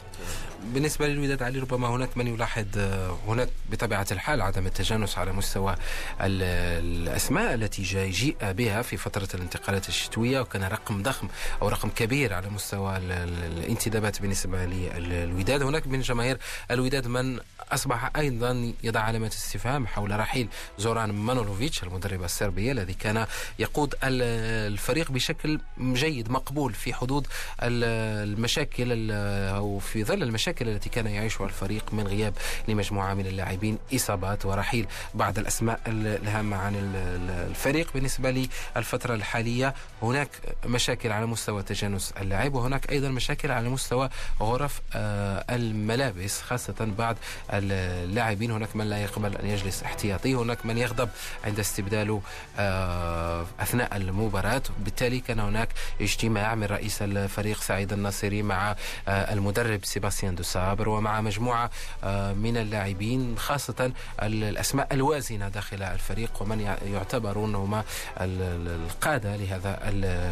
[0.73, 2.65] بالنسبة للوداد علي ربما هناك من يلاحظ
[3.27, 5.75] هناك بطبيعة الحال عدم التجانس على مستوى
[6.21, 11.27] الأسماء التي جيء بها في فترة الانتقالات الشتوية وكان رقم ضخم
[11.61, 16.37] أو رقم كبير على مستوى الانتدابات بالنسبة للوداد هناك من جماهير
[16.71, 17.39] الوداد من
[17.71, 23.27] أصبح أيضا يضع علامة استفهام حول رحيل زوران مانولوفيتش المدرب السربي الذي كان
[23.59, 23.95] يقود
[24.45, 27.27] الفريق بشكل جيد مقبول في حدود
[27.61, 32.33] المشاكل أو في ظل المشاكل التي كان يعيشها الفريق من غياب
[32.67, 34.87] لمجموعة من اللاعبين إصابات ورحيل.
[35.13, 36.73] بعض الأسماء الهامة عن
[37.49, 40.29] الفريق بالنسبة للفترة الحالية هناك
[40.65, 44.09] مشاكل على مستوى تجانس اللاعب وهناك أيضا مشاكل على مستوى
[44.41, 47.15] غرف آه، الملابس خاصة بعض
[47.53, 48.51] اللاعبين.
[48.51, 51.09] هناك من لا يقبل أن يجلس احتياطي هناك من يغضب
[51.45, 52.21] عند استبداله
[52.57, 53.97] آه، أثناء
[54.35, 54.61] المباراة.
[54.79, 55.69] بالتالي كان هناك
[56.01, 58.75] اجتماع من رئيس الفريق سعيد الناصري مع
[59.07, 61.69] آه، المدرب سيباستيان دو سابر ومع مجموعة
[62.03, 63.91] آه، من اللاعبين خاصة
[64.23, 67.83] الأسماء الوازنة داخل الفريق ومن يعتبرون هم
[68.21, 69.79] القادة لهذا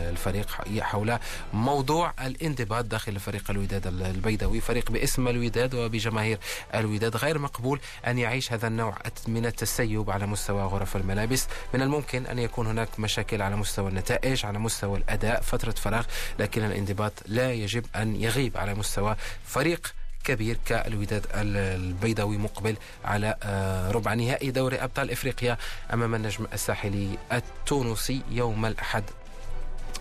[0.10, 0.48] الفريق
[0.80, 1.18] حول
[1.54, 6.38] موضوع الانضباط داخل الفريق الوداد البيضاوي فريق باسم الوداد وبجماهير
[6.76, 7.18] الوداد.
[7.18, 11.48] غير مقبول أن يعيش هذا النوع من التسيب على مستوى غرف الملابس.
[11.74, 16.06] من الممكن أن يكون هناك مشاكل على مستوى النتائج على مستوى الأداء فترة فراغ
[16.40, 22.76] لكن الانضباط لا يجب أن يغيب على مستوى فريق كبير كالوداد البيضاوي مقبل
[23.06, 25.58] على آه، ربع نهائي دوري أبطال إفريقيا
[25.94, 29.04] أمام النجم الساحلي التونسي يوم الأحد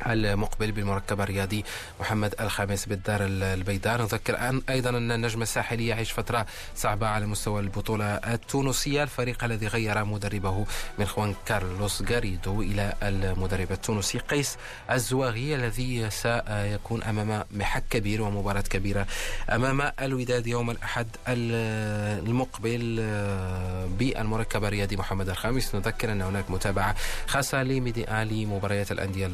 [0.07, 1.65] المقبل بالمركب الرياضي
[2.01, 8.05] محمد الخامس بالدار البيضاء نذكر أيضا أن النجم الساحلي يعيش فترة صعبة على مستوى البطولة
[8.05, 9.03] التونسية.
[9.03, 10.67] الفريق الذي غير مدربه
[10.99, 14.57] من خوان كارلوس غاريدو إلى المدرب التونسي قيس
[14.91, 19.07] الزواغي الذي سيكون أمام محك كبير ومباراة كبيرة
[19.51, 22.97] أمام الوداد يوم الأحد المقبل
[23.99, 25.75] بالمركب الرياضي محمد الخامس.
[25.75, 26.95] نذكر أن هناك متابعة
[27.27, 29.27] خاصة لمباريات الأندية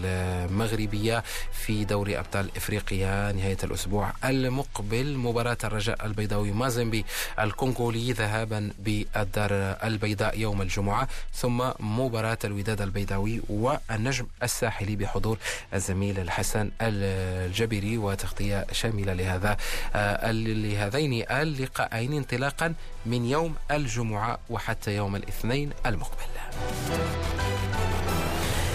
[0.62, 5.16] المغربية في دوري أبطال إفريقيا نهاية الأسبوع المقبل.
[5.16, 7.04] مباراة الرجاء البيضاوي مازنبي
[7.40, 9.50] الكونغولي ذهابا بالدار
[9.84, 15.38] البيضاء يوم الجمعة ثم مباراة الوداد البيضاوي والنجم الساحلي بحضور
[15.74, 19.56] الزميل الحسن الجبري وتغطية شاملة لهذا
[20.32, 22.74] لهذين اللقاءين انطلاقا
[23.06, 27.37] من يوم الجمعة وحتى يوم الاثنين المقبل.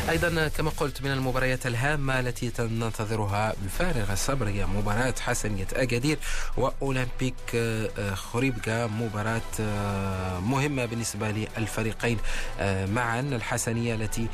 [0.10, 6.18] أيضا كما قلت من المباريات الهامة التي ننتظرها بفارغ الصبر هي مباراة حسنيه أكادير
[6.58, 12.18] وأولمبيك آه، خريبكا مباراة آه، مهمة بالنسبة للفريقين
[12.60, 13.20] آه، معا.
[13.20, 14.28] الحسنية التي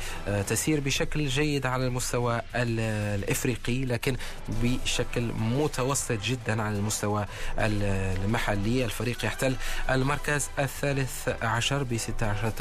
[0.48, 4.16] تسير بشكل جيد على المستوى الإفريقي لكن
[4.48, 7.26] بشكل متوسط جدا على المستوى
[7.58, 8.84] المحلي.
[8.84, 9.56] الفريق يحتل
[9.90, 12.52] المركز الثالث عشر ب 16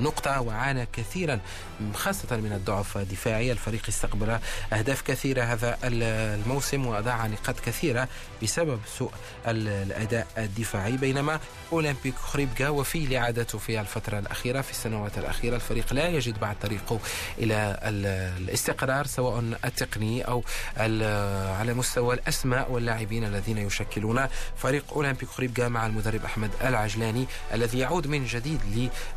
[0.00, 1.40] نقطة وعانى كثيرا
[2.06, 4.38] خاصة من الضعف الدفاعي الفريق استقبل
[4.72, 8.08] أهداف كثيرة هذا الموسم وأضاع نقاط كثيرة
[8.42, 9.10] بسبب سوء
[9.46, 10.96] الأداء الدفاعي.
[10.96, 11.40] بينما
[11.72, 17.00] أولمبيك خريبكا وفي لعادته في الفترة الأخيرة في السنوات الأخيرة الفريق لا يجد بعد طريقه
[17.38, 17.78] إلى
[18.38, 20.44] الاستقرار سواء التقني أو
[21.58, 28.06] على مستوى الأسماء واللاعبين الذين يشكلون فريق أولمبيك خريبكا مع المدرب أحمد العجلاني الذي يعود
[28.06, 28.60] من جديد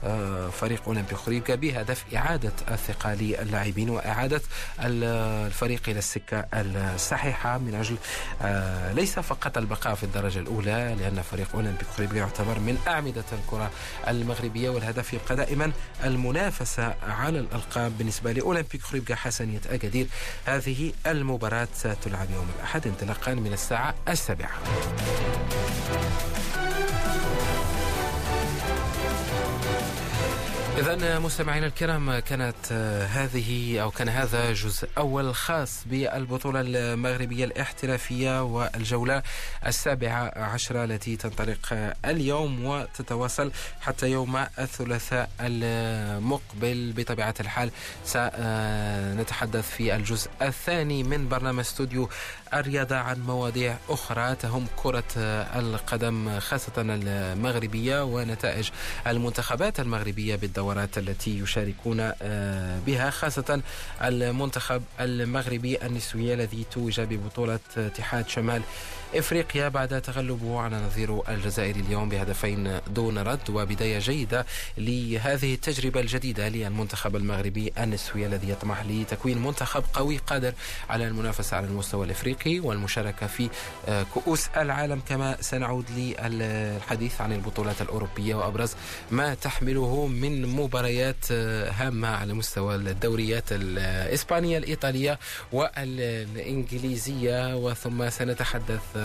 [0.04, 4.42] لفريق أولمبيك خريبكا بهدف إعادة الثقة للاعبين وإعادة
[4.80, 7.98] الفريق إلى السكة الصحيحة من أجل
[8.42, 13.72] آه، ليس فقط البقاء في الدرجة الأولى لأن فريق أولمبيك خريبكا يعتبر من أعمدة الكرة
[14.08, 15.72] المغربية والهدف يبقى دائما
[16.04, 17.98] المنافسة على الألقاب.
[17.98, 20.08] بالنسبة لأولمبيك خريبكا حسنية أكادير
[20.46, 24.50] هذه المباراة ستلعب يوم الأحد انطلاقا من الساعة السابعة.
[30.80, 32.72] إذا مستمعينا الكرام كانت
[33.12, 39.24] هذه أو كان هذا جزء أول خاص بالبطولة المغربية الاحترافية والجولة
[39.68, 46.94] السابعة عشرة التي تنطلق اليوم وتتواصل حتى يوم الثلاثاء المقبل.
[46.98, 47.72] بطبيعة الحال
[48.06, 52.10] سنتحدث في الجزء الثاني من برنامج استوديو
[52.54, 55.04] الرياضة عن مواضيع أخرى تهم كرة
[55.56, 58.70] القدم خاصة المغربية ونتائج
[59.08, 63.62] المنتخبات المغربية بالدورات التي يشاركون آه، بها خاصة
[64.04, 68.62] المنتخب المغربي النسوي الذي توج ببطولة اتحاد شمال
[69.16, 74.46] إفريقيا بعد تغلبه على نظيره الجزائري اليوم بهدفين دون رد وبداية جيدة
[74.78, 80.54] لهذه التجربة الجديدة للمنتخب المغربي النسوي الذي يطمح لتكوين منتخب قوي قادر
[80.90, 83.50] على المنافسة على المستوى الإفريقي والمشاركة في
[83.88, 85.86] آه، كؤوس العالم كما سنعود
[86.26, 88.76] للحديث عن البطولات الأوروبية وأبرز
[89.12, 95.20] ما تحمله من مباريات آه، هامة على مستوى الدوريات الإسبانية الإيطالية
[95.52, 98.99] والإنجليزية وثم سنتحدث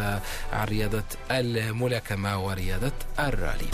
[0.54, 3.68] عن رياضة الملاكمة ورياضة الرالي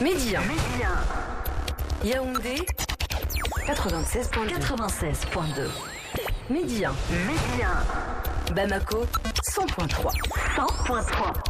[0.00, 0.40] Média.
[2.04, 2.56] Yaoundé
[3.66, 4.58] 96.2.
[4.58, 5.70] 96.2.
[6.50, 6.92] Média.
[7.26, 7.70] Média.
[8.54, 9.06] Bamako
[9.42, 10.12] 100.3.
[10.56, 11.41] 100.3.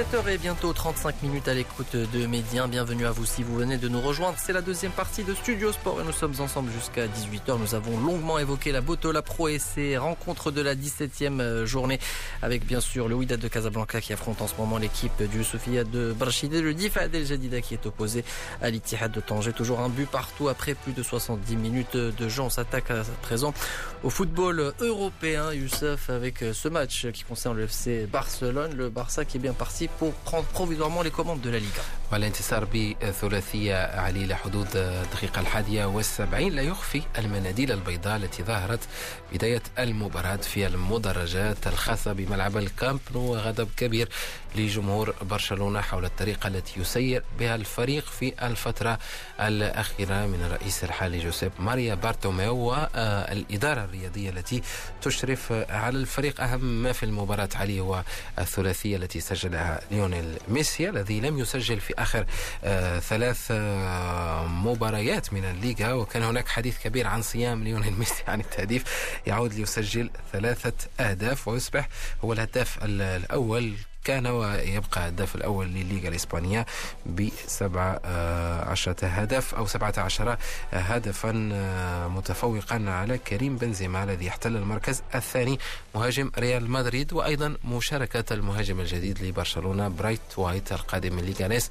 [0.00, 2.68] 17h et bientôt 35 minutes à l'écoute de Médien.
[2.68, 4.38] Bienvenue à vous si vous venez de nous rejoindre.
[4.42, 7.58] C'est la deuxième partie de Studio Sport et nous sommes ensemble jusqu'à 18h.
[7.58, 11.98] Nous avons longuement évoqué la Botola Pro et ses rencontres de la 17e euh, journée
[12.40, 15.84] avec bien sûr le Wydad de Casablanca qui affronte en ce moment l'équipe du Sofia
[15.84, 18.24] de Brachide, le Difad El Jadida qui est opposé
[18.62, 19.52] à l'Ittihad de Tanger.
[19.52, 22.40] Toujours un but partout après plus de 70 minutes de jeu.
[22.40, 23.52] On s'attaque à présent
[24.02, 28.72] au football européen, Youssef, avec ce match qui concerne le FC Barcelone.
[28.74, 31.82] Le Barça qui est bien parti pour prendre provisoirement les commandes de la Liga.
[32.12, 38.80] والانتصار بثلاثية على حدود الدقيقة الحادية والسبعين لا يخفي المناديل البيضاء التي ظهرت
[39.32, 44.08] بداية المباراة في المدرجات الخاصة بملعب الكامب نو وغضب كبير
[44.56, 48.98] لجمهور برشلونة حول الطريقة التي يسير بها الفريق في الفترة
[49.40, 54.62] الأخيرة من الرئيس الحالي جوزيف ماريا بارتوميو والإدارة الرياضية التي
[55.02, 58.02] تشرف على الفريق أهم ما في المباراة عليه هو
[58.38, 62.26] الثلاثية التي سجلها ليونيل ميسي الذي لم يسجل في آخر
[62.64, 68.40] آه ثلاث آه مباريات من الليغا وكان هناك حديث كبير عن صيام ليونيل ميسي عن
[68.40, 68.84] التهديف
[69.26, 71.88] يعود ليسجل ثلاثة أهداف ويصبح
[72.24, 76.66] هو الهداف الأول كان ويبقى الهداف الأول للليغا الإسبانية
[77.06, 78.00] بسبعة
[78.70, 80.36] عشرة هدف أو سبعة عشر
[80.72, 81.32] هدفا
[82.08, 85.58] متفوقا على كريم بنزيما الذي يحتل المركز الثاني
[85.94, 91.70] مهاجم ريال مدريد وأيضا مشاركة المهاجم الجديد لبرشلونة برايت وايت القادم من ليغانيس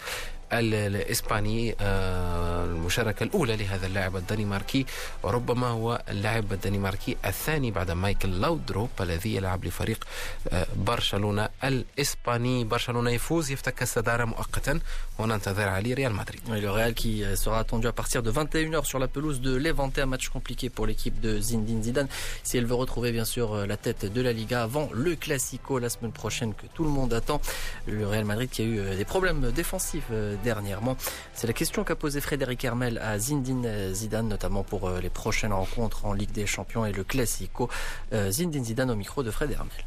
[0.52, 4.86] الإسباني آه، المشاركة الأولى لهذا اللاعب الدنماركي
[5.22, 10.04] وربما هو اللاعب الدنماركي الثاني بعد مايكل لاودروب الذي يلعب لفريق
[10.48, 14.80] آه، برشلونة الإسباني برشلونة يفوز يفتك الصدارة مؤقتا
[15.18, 18.98] وننتظر عليه ريال مدريد Le Real qui euh, sera attendu à partir de 21h sur
[18.98, 22.08] la pelouse de Levante, un match compliqué pour l'équipe de Zinedine Zidane
[22.42, 25.78] si elle veut retrouver bien sûr euh, la tête de la Liga avant le Classico
[25.78, 27.40] la semaine prochaine que tout le monde attend.
[27.86, 30.10] Le Real Madrid qui a eu euh, des problèmes défensifs
[30.43, 30.97] dernièrement.
[31.33, 35.53] C'est la question qu'a posée Frédéric Hermel à Zindine Zidane, notamment pour euh, les prochaines
[35.53, 37.69] rencontres en Ligue des Champions et le Classico.
[38.13, 39.85] Euh, Zindine Zidane au micro de Fred Hermel.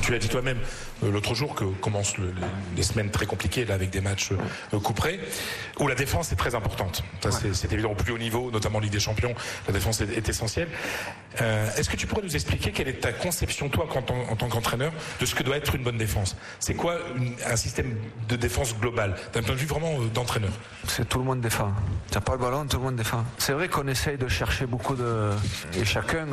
[0.00, 0.58] Tu l'as dit toi-même
[1.04, 2.14] euh, l'autre jour que commencent
[2.76, 5.20] les semaines très compliquées là avec des matchs euh, couperés
[5.78, 7.02] où la défense est très importante.
[7.52, 9.34] C'est évident au plus haut niveau, notamment en Ligue des Champions,
[9.66, 10.68] la défense est, essentielle.
[11.40, 14.92] Euh, est-ce que tu pourrais nous expliquer quelle est ta conception toi en, tant qu'entraîneur
[15.20, 16.36] de ce que doit être une bonne défense?
[16.60, 16.98] C'est quoi
[17.46, 17.96] un système
[18.28, 20.52] de défense global d'un point de vue vraiment d'entraîneur?
[20.86, 21.72] C'est tout le monde défend.
[22.10, 23.24] Tu n'as pas le ballon, tout le monde défend.
[23.38, 25.30] C'est vrai qu'on essaye de chercher beaucoup de
[25.76, 26.26] et chacun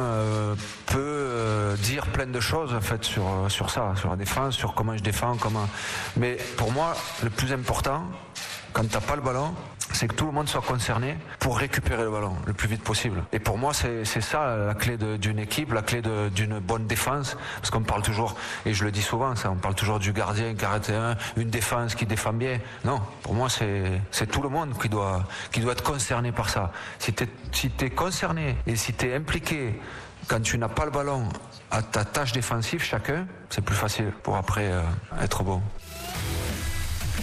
[0.86, 4.96] peut dire plein de choses en fait sur sur ça, sur la défense, sur comment
[4.96, 5.68] je défends, comment.
[6.18, 8.04] Mais pour moi, le plus important,
[8.74, 9.54] quand tu n'as pas le ballon,
[9.92, 13.24] c'est que tout le monde soit concerné pour récupérer le ballon le plus vite possible.
[13.34, 17.38] Et pour moi, c'est ça la clé d'une équipe, la clé d'une bonne défense.
[17.56, 18.36] Parce qu'on parle toujours,
[18.66, 21.50] et je le dis souvent, ça, on parle toujours du gardien qui arrête un, une
[21.50, 22.60] défense qui défend bien.
[22.86, 26.72] Non, pour moi, c'est tout le monde qui doit, qui doit être concerné par ça.
[27.00, 29.80] Si tu si es concerné et si tu es impliqué
[30.28, 31.28] quand tu n'as pas le ballon
[31.72, 34.82] à ta tâche défensive chacun, c'est plus facile pour après euh,
[35.22, 35.62] être bon.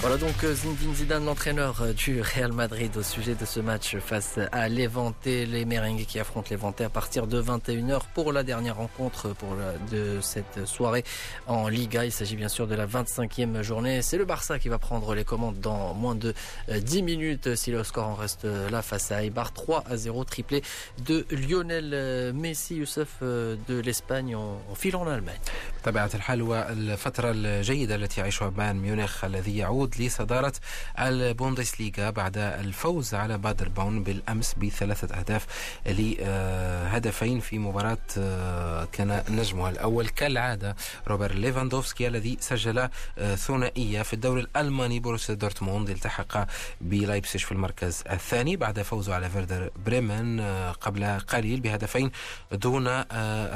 [0.01, 3.97] Voilà donc euh, Zinedine Zidane, l'entraîneur euh, du Real Madrid au sujet de ce match
[3.97, 8.77] face à Levante, les merengues qui affrontent Levante à partir de 21h pour la dernière
[8.77, 9.55] rencontre pour
[9.91, 11.03] de cette soirée
[11.45, 12.03] en Liga.
[12.03, 14.01] Il s'agit bien sûr de la 25e journée.
[14.01, 16.33] C'est le Barça qui va prendre les commandes dans moins de
[16.67, 20.23] 10 euh, minutes si le score en reste là face à Eibar 3 à 0
[20.23, 20.63] triplé
[21.05, 25.37] de Lionel Messi Youssef de l'Espagne en file en Allemagne.
[25.83, 30.52] طبيعة الحال والفترة الجيدة التي يعيشها بايرن ميونخ الذي يعود لصدارة
[30.98, 35.46] البوندسليغا بعد الفوز على بادر باون بالأمس بثلاثة أهداف
[35.86, 40.76] لهدفين في مباراة آه، كان نجمها الأول كالعادة
[41.08, 46.46] روبر ليفاندوفسكي الذي سجل آه، ثنائية في الدوري الألماني بروسيا دورتموند التحق
[46.80, 52.10] بلايبسيش في المركز الثاني بعد فوزه على فيردر بريمن آه، قبل قليل بهدفين
[52.52, 52.88] دون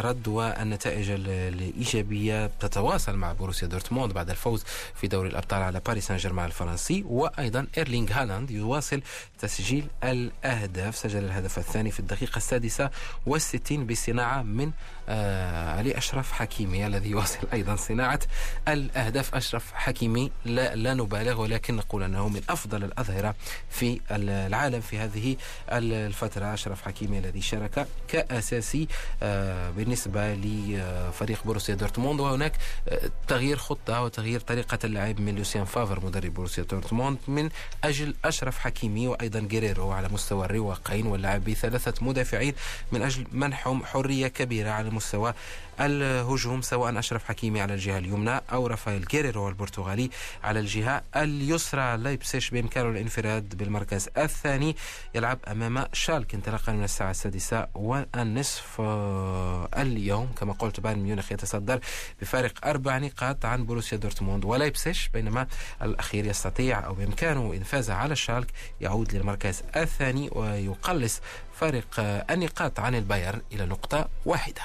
[0.01, 4.65] رد والنتائج الإيجابية تتواصل مع بروسيا دورتموند بعد الفوز
[4.95, 9.03] في دوري الأبطال على باريس سان جيرمان الفرنسي وأيضا إيرلينغ هالاند يواصل
[9.39, 12.91] تسجيل الأهداف سجل الهدف الثاني في الدقيقة السادسة
[13.27, 18.21] والستين بصناعة من أشرف حكيمي الذي يواصل أيضا صناعة
[18.69, 19.35] الأهداف.
[19.35, 23.35] أشرف حكيمي لا, لا نبالغ ولكن نقول أنه من أفضل الأظهرة
[23.71, 25.37] في العالم في هذه
[25.73, 26.55] الفترة.
[26.55, 28.89] أشرف حكيمي الذي شارك كأساسي
[29.23, 32.21] آه بالنسبة لفريق بروسيا دورتموند.
[32.21, 32.53] وهناك
[32.89, 37.49] آه تغيير خطة وتغيير طريقة اللعب من لوسيان فافر مدرب بروسيا دورتموند من
[37.85, 42.55] أجل أشرف حكيمي وأيضا جيريرو على مستوى الرواقين واللعب بثلاثة مدافعين
[42.93, 45.35] من أجل منحهم حرية كبيرة على مستوى
[45.81, 50.11] الهجوم سواء أشرف حكيمي على الجهة اليمنى أو رافائيل جيريرو البرتغالي
[50.45, 51.97] على الجهة اليسرى.
[51.97, 54.77] لايبسيش بإمكانه الانفراد بالمركز الثاني.
[55.15, 58.81] يلعب أمام شالك انطلاقا من الساعة السادسة والنصف
[59.77, 60.33] اليوم.
[60.41, 61.81] كما قلت بايرن ميونخ يتصدر
[62.21, 64.45] بفارق أربع نقاط عن بروسيا دورتموند.
[64.45, 65.47] ولايبسيش بينما
[65.83, 71.21] الأخير يستطيع أو بإمكانه إن فاز على الشالك يعود للمركز الثاني ويقلص
[71.61, 74.63] فارق النقاط عن البايرن إلى نقطة واحدة.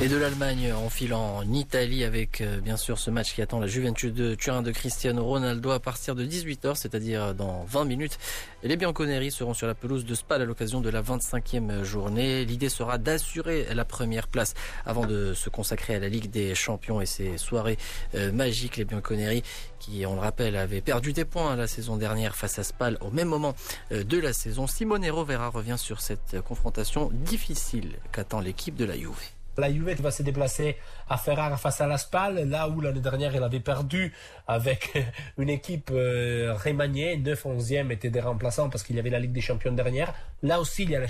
[0.00, 3.60] Et de l'Allemagne en filant en Italie avec euh, bien sûr ce match qui attend
[3.60, 8.18] la Juventus de Turin de Cristiano Ronaldo à partir de 18h, c'est-à-dire dans 20 minutes.
[8.64, 12.44] Les Bianconeri seront sur la pelouse de Spal à l'occasion de la 25e journée.
[12.44, 14.54] L'idée sera d'assurer la première place
[14.86, 17.78] avant de se consacrer à la Ligue des Champions et ses soirées
[18.16, 18.78] euh, magiques.
[18.78, 19.44] Les Bianconeri
[19.78, 23.10] qui, on le rappelle, avaient perdu des points la saison dernière face à Spal au
[23.10, 23.54] même moment
[23.92, 24.66] euh, de la saison.
[24.66, 29.31] Simone Rovera revient sur cette confrontation difficile qu'attend l'équipe de la Juve.
[29.58, 30.76] La Juve va se déplacer
[31.08, 34.12] à Ferrara face à la Spal, là où l'année dernière elle avait perdu
[34.48, 34.92] avec
[35.38, 39.32] une équipe euh, remaniée, 9 11e étaient des remplaçants parce qu'il y avait la Ligue
[39.32, 40.14] des Champions derrière.
[40.42, 41.06] Là aussi il y a la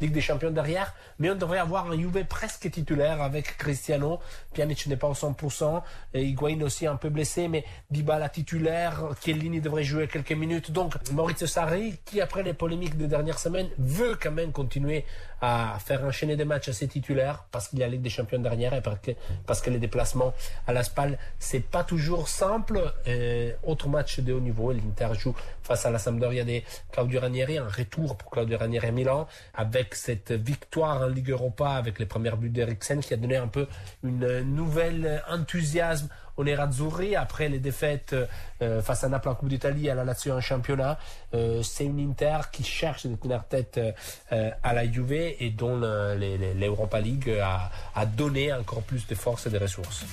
[0.00, 4.20] Ligue des Champions derrière, mais on devrait avoir un Juve presque titulaire avec Cristiano,
[4.54, 5.82] Pjanic n'est pas au 100%,
[6.14, 10.70] et Higuain aussi un peu blessé, mais Dybala titulaire, Chiellini devrait jouer quelques minutes.
[10.70, 15.04] Donc Maurizio Sarri, qui après les polémiques des dernières semaines, veut quand même continuer
[15.44, 18.38] à faire enchaîner des matchs à ses titulaires parce qu'il y a Ligue des Champions
[18.38, 18.82] derrière et
[19.46, 20.32] parce que, les déplacements
[20.66, 22.80] à la SPAL, c'est pas toujours simple.
[23.62, 26.60] autre match de haut niveau, l'Inter joue face à la Sampdoria de
[26.92, 31.70] Claudio Ranieri, un retour pour Claudio Ranieri à Milan, avec cette victoire en Ligue Europa
[31.70, 33.66] avec les premiers buts d'Eriksen qui a donné un peu
[34.02, 38.14] une nouvelle enthousiasme au Nerazzurri après les défaites
[38.62, 40.98] euh, face à Naples en Coupe d'Italie à la Lazio en championnat.
[41.34, 43.78] Euh, c'est une Inter qui cherche de tenir tête
[44.32, 49.46] euh, à la Juve et dont l'Europa League a, a donné encore plus de force
[49.46, 50.04] et de ressources.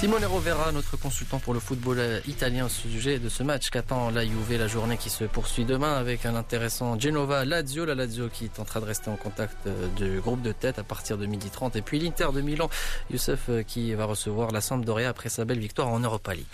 [0.00, 4.24] Simone Rovera, notre consultant pour le football italien au sujet de ce match qu'attend la
[4.24, 8.80] Juve, la journée qui se poursuit demain avec un intéressant Genova-Lazio, la Lazio qui tentera
[8.80, 11.98] de rester en contact euh, du groupe de tête à partir de 12h30 et puis
[11.98, 12.70] l'Inter de Milan,
[13.10, 16.46] Youssef euh, qui va recevoir la Sampdoria après sa belle victoire en Europa League.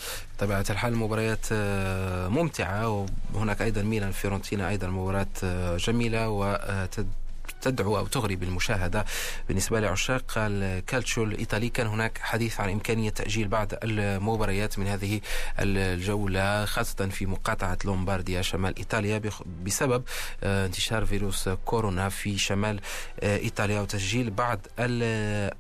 [7.61, 9.05] تدعو أو تغري بالمشاهدة.
[9.49, 15.21] بالنسبة لعشاق الكالتشو الإيطالي كان هناك حديث عن إمكانية تأجيل بعض المباريات من هذه
[15.59, 19.23] الجولة خاصة في مقاطعة لومبارديا شمال إيطاليا
[19.65, 20.05] بسبب
[20.45, 22.81] آه، انتشار فيروس كورونا في شمال
[23.21, 24.59] آه، إيطاليا وتسجيل بعض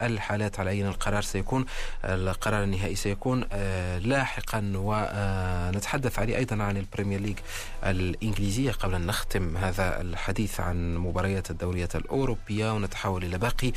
[0.03, 1.65] الحالات على أي القرار سيكون
[2.05, 4.73] القرار النهائي سيكون آه، لاحقا.
[4.77, 7.39] ونتحدث عليه أيضا عن Premier League
[7.85, 13.73] الإنجليزية قبل أن نختم هذا الحديث عن مباريات الدوريات الأوروبية ونتحول إلى باقي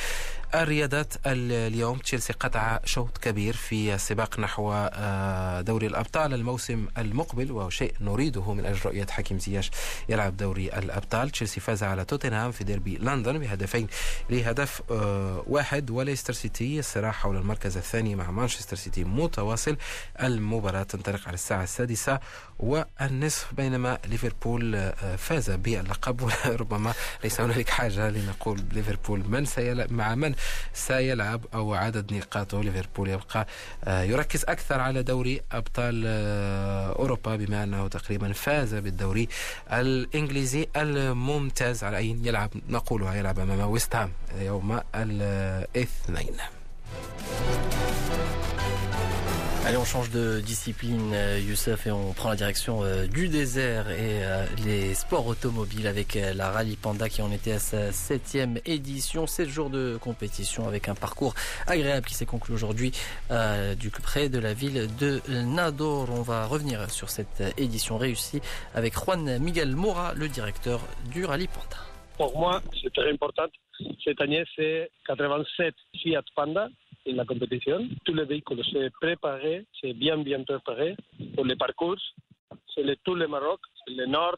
[0.55, 7.69] الرياضات اليوم تشيلسي قطع شوط كبير في السباق نحو آه، دوري الأبطال الموسم المقبل وهو
[7.69, 9.71] شيء نريده من أجل رؤية حكيم زياش
[10.09, 11.29] يلعب دوري الأبطال.
[11.29, 13.87] تشيلسي فاز على توتنهام في ديربي لندن بهدفين
[14.29, 19.77] لهدف آه، واحد وليستر سيتي الصراع حول المركز الثاني مع مانشستر سيتي متواصل.
[20.21, 22.19] المباراة تنطلق على الساعة السادسة
[22.59, 26.21] والنصف بينما ليفربول آه، فاز باللقب.
[26.45, 26.93] وربما
[27.23, 30.35] ليس هنالك حاجة لنقول ليفربول من سيلعب مع من
[30.73, 33.47] سيلعب أو عدد نقاطه ليفربول يبقى
[33.83, 39.27] آه، يركز أكثر على دوري أبطال آه، أوروبا بما أنه تقريبا فاز بالدوري
[39.71, 41.83] الإنجليزي الممتاز.
[41.83, 46.37] على أي يلعب نقولها يلعب أمام ويست هام يوم الاثنين.
[49.65, 53.89] Allez, on change de discipline, euh, Youssef, et on prend la direction euh, du désert
[53.89, 58.59] et euh, les sports automobiles avec la Rallye Panda qui en était à sa septième
[58.65, 59.27] édition.
[59.27, 61.35] Sept jours de compétition avec un parcours
[61.67, 62.93] agréable qui s'est conclu aujourd'hui
[63.77, 66.09] du près de la ville de Nador.
[66.09, 68.41] On va revenir sur cette édition réussie
[68.73, 70.81] avec Juan Miguel Mora, le directeur
[71.11, 71.77] du Rallye Panda.
[72.17, 73.45] Pour moi, c'est très important.
[74.03, 76.69] Cette année, c'est 87 Fiat Panda
[77.13, 77.87] la compétition.
[78.05, 80.95] Tous les véhicules sont préparés, c'est bien bien préparé
[81.35, 81.97] pour les parcours.
[82.73, 84.37] C'est le, tout le Maroc, c'est le nord,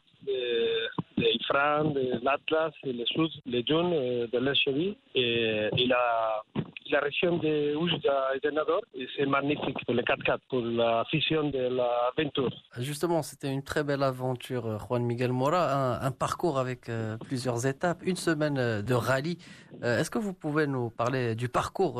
[1.30, 6.42] l'Ifran, l'Atlas, le sud, le Djoun, euh, de l'Echevi et, et la,
[6.90, 8.80] la région de Oujda et de Nador.
[9.16, 12.50] C'est magnifique pour le 4x4, pour la fusion de l'aventure.
[12.78, 17.66] Justement, c'était une très belle aventure, euh, Juan Miguel Mora, un, parcours avec euh, plusieurs
[17.66, 19.38] étapes, une semaine de rallye.
[19.82, 21.94] Est-ce que vous pouvez nous parler du parcours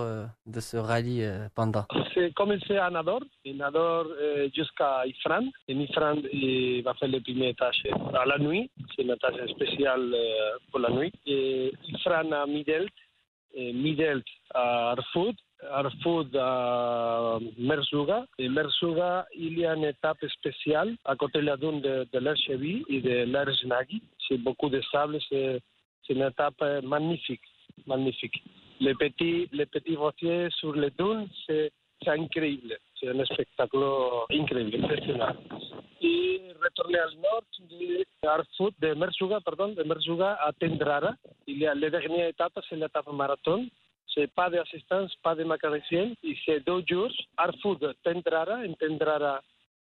[0.47, 1.87] de ce rallye Panda?
[2.13, 4.07] C'est commencé à Nador, et Nador
[4.55, 5.45] jusqu'à Ifran.
[5.69, 7.83] Et Ifran il va faire le premier tâche
[8.15, 10.15] à la nuit, c'est tâche spéciale
[10.71, 11.13] pour la nuit.
[11.27, 12.93] Et Ifran à Midelt,
[13.57, 15.35] Midelt à Arfoud,
[15.71, 18.27] Arfoud à Merzouga.
[18.39, 22.93] Et Merzouga, il y a une étape spéciale à côté de la dune de, de
[22.93, 24.03] et de l'Erznagi.
[24.29, 25.61] C'est beaucoup de sable, c'est
[26.09, 27.43] une étape magnifique,
[27.87, 28.43] magnifique.
[28.81, 31.73] Les petits, les petits voitiers sur les dunes, c'est
[32.07, 32.77] incroyable.
[32.99, 33.79] C'est un spectacle
[34.31, 35.37] incroyable, impressionnant.
[36.01, 37.43] Et retourner au nord
[38.29, 41.15] Arfoud, de Merzouga, pardon, de Merzouga à Tendrara.
[41.47, 43.67] Il y a la dernière étape, c'est l'étape marathon.
[44.15, 46.13] C'est pas d'assistance, pas de mécanicien.
[46.23, 47.11] Et c'est deux jours.
[47.37, 49.41] Arfoud, Tendrara, en Tendrara,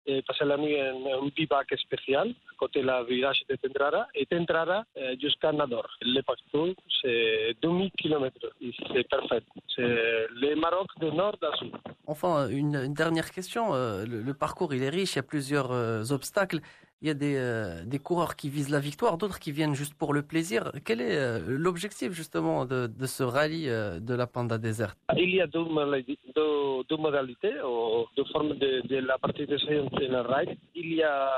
[0.05, 4.27] et passer la nuit en un bivac spécial, à côté la village de Tendrara, et
[4.27, 4.85] Tendrara
[5.21, 5.89] jusqu'à Nador.
[6.03, 8.37] Le parcours, c'est 2000 km.
[8.93, 9.43] C'est parfait.
[9.75, 11.73] C'est le Maroc de nord à sud.
[12.07, 13.73] Enfin, une, dernière question.
[13.73, 16.61] Le, le, parcours, il est riche, il y a plusieurs euh, obstacles.
[17.03, 19.95] Il y a des, euh, des, coureurs qui visent la victoire, d'autres qui viennent juste
[19.95, 20.73] pour le plaisir.
[20.85, 24.97] Quel est euh, l'objectif justement de, ce rallye de la Panda Desert?
[25.17, 30.59] Il y a deux, modalités, deux formes de, de la participation le rallye.
[30.75, 31.31] Il y a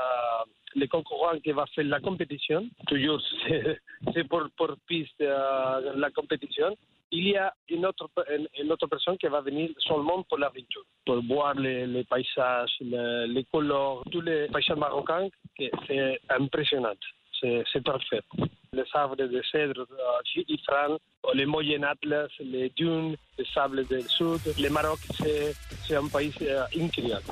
[0.75, 3.21] le concurrent qui va faire la compétition, toujours
[4.13, 6.75] c'est pour, pour piste euh, la compétition.
[7.11, 8.07] Il y a une autre,
[8.59, 13.43] une autre personne qui va venir seulement pour l'aventure, pour voir les, les paysages, les,
[13.51, 15.27] couleurs, tous les paysages marocains,
[15.87, 16.93] c'est impressionnant.
[17.41, 18.21] C'est parfait.
[18.73, 20.97] Les sables de cèdre, euh,
[21.33, 24.41] les moyennes Atlas, les dunes, les sables du sud.
[24.59, 27.23] Le Maroc, c'est un pays euh, incroyable.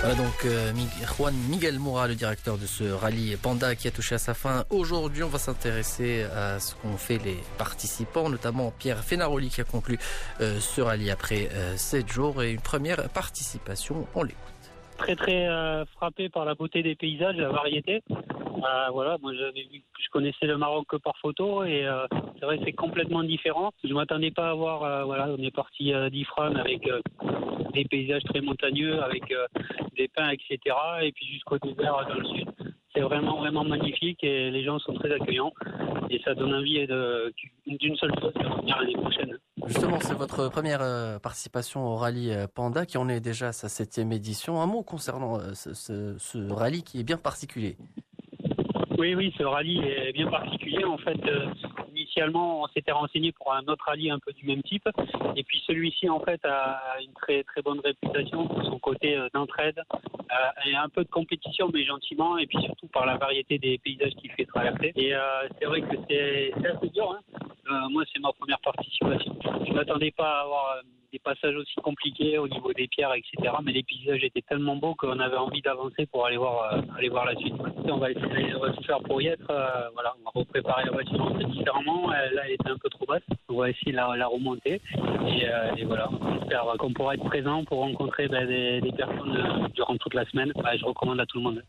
[0.00, 0.72] Voilà donc euh,
[1.16, 4.64] Juan Miguel Moura, le directeur de ce rallye Panda qui a touché à sa fin.
[4.70, 9.64] Aujourd'hui, on va s'intéresser à ce qu'ont fait les participants, notamment Pierre Fenaroli qui a
[9.64, 9.98] conclu
[10.40, 14.06] euh, ce rallye après euh, 7 jours et une première participation.
[14.14, 14.57] On l'écoute.
[14.98, 18.02] Très très euh, frappé par la beauté des paysages, la variété.
[18.10, 22.06] Euh, voilà, moi je connaissais le Maroc que par photo et euh,
[22.38, 23.72] c'est vrai c'est complètement différent.
[23.84, 26.88] Je m'attendais pas à voir, voilà, on est parti d'Ifran avec
[27.72, 29.32] des paysages très montagneux, avec
[29.96, 30.58] des pins, etc.
[31.02, 32.48] Et puis jusqu'au désert dans le sud.
[32.94, 35.52] C'est vraiment vraiment magnifique et les gens sont très accueillants
[36.10, 36.86] et ça donne envie
[37.66, 39.38] d'une seule chose de revenir l'année prochaine.
[39.66, 40.80] Justement, c'est votre première
[41.20, 44.60] participation au rallye Panda qui en est déjà à sa septième édition.
[44.62, 47.76] Un mot concernant ce, ce, ce rallye qui est bien particulier.
[48.98, 50.84] Oui, oui, ce rallye est bien particulier.
[50.84, 51.46] En fait, euh,
[52.08, 54.88] initialement, on s'était renseigné pour un autre rallye un peu du même type.
[55.36, 59.28] Et puis celui-ci, en fait, a une très très bonne réputation pour son côté euh,
[59.34, 62.38] d'entraide euh, et un peu de compétition, mais gentiment.
[62.38, 64.92] Et puis surtout par la variété des paysages qu'il fait traverser.
[64.96, 65.20] Et euh,
[65.58, 67.12] c'est vrai que c'est assez dur.
[67.12, 67.38] Hein.
[67.90, 69.36] Moi, c'est ma première participation.
[69.66, 73.54] Je m'attendais pas à avoir des passages aussi compliqués au niveau des pierres, etc.
[73.62, 77.08] Mais les paysages étaient tellement beaux qu'on avait envie d'avancer pour aller voir, euh, aller
[77.08, 77.54] voir la suite.
[77.84, 79.50] On va essayer, on va tout faire pour y être.
[79.50, 82.10] euh, voilà, on va repréparer la voiture un peu différemment.
[82.12, 83.22] Euh, là, elle était un peu trop basse.
[83.48, 84.80] On va essayer de la, la remonter.
[85.26, 89.36] Et, euh, et voilà, on espère qu'on pourra être présent pour rencontrer ben, des, personnes
[89.36, 90.52] euh, durant toute la semaine.
[90.54, 91.62] Je recommande à tout le monde.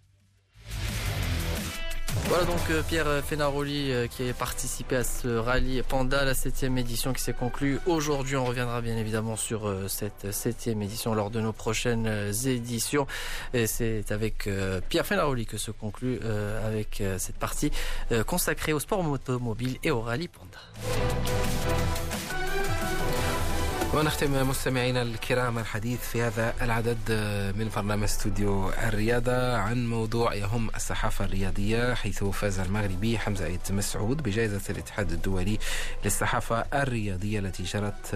[2.30, 6.78] Voilà donc euh, Pierre Fenaroli euh, qui a participé à ce rallye Panda, la septième
[6.78, 8.36] édition qui s'est conclue aujourd'hui.
[8.36, 13.08] On reviendra bien évidemment sur euh, cette septième édition lors de nos prochaines éditions.
[13.56, 14.48] Et c'est avec
[14.90, 16.20] Pierre Fenaroli que se conclut
[16.64, 17.72] avec cette partie
[18.28, 22.09] consacrée au sport automobile et au rallye Panda.
[23.94, 26.98] ونختم مستمعينا الكرام الحديث في هذا العدد
[27.58, 34.24] من برنامج استوديو الرياضة عن موضوع يهم الصحافة الرياضية حيث فاز المغربي حمزة عيد مسعود
[34.24, 35.58] بجائزة الاتحاد الدولي
[36.06, 38.16] للصحافة الرياضية التي جرت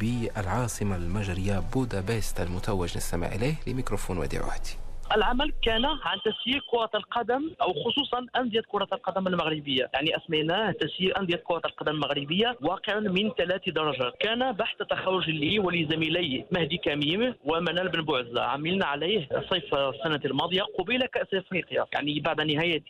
[0.00, 2.96] بالعاصمة المجرية بودابست المتوج.
[2.96, 8.88] نستمع إليه لميكروفون وديع وهدي العمل كان عن تسيير كرة القدم أو خصوصا أندية كرة
[8.92, 9.90] القدم المغربية.
[9.94, 14.14] يعني أسميناه تسيير أندية كرة القدم المغربية واقع من ثلاث درجات.
[14.20, 20.62] كان بحث تخرج لي ولزميلي مهدي كميم ومنال بن بوعزة عملنا عليه صيف السنة الماضية
[20.78, 21.86] قبيل كأس أفريقيا.
[21.92, 22.82] يعني بعد نهاية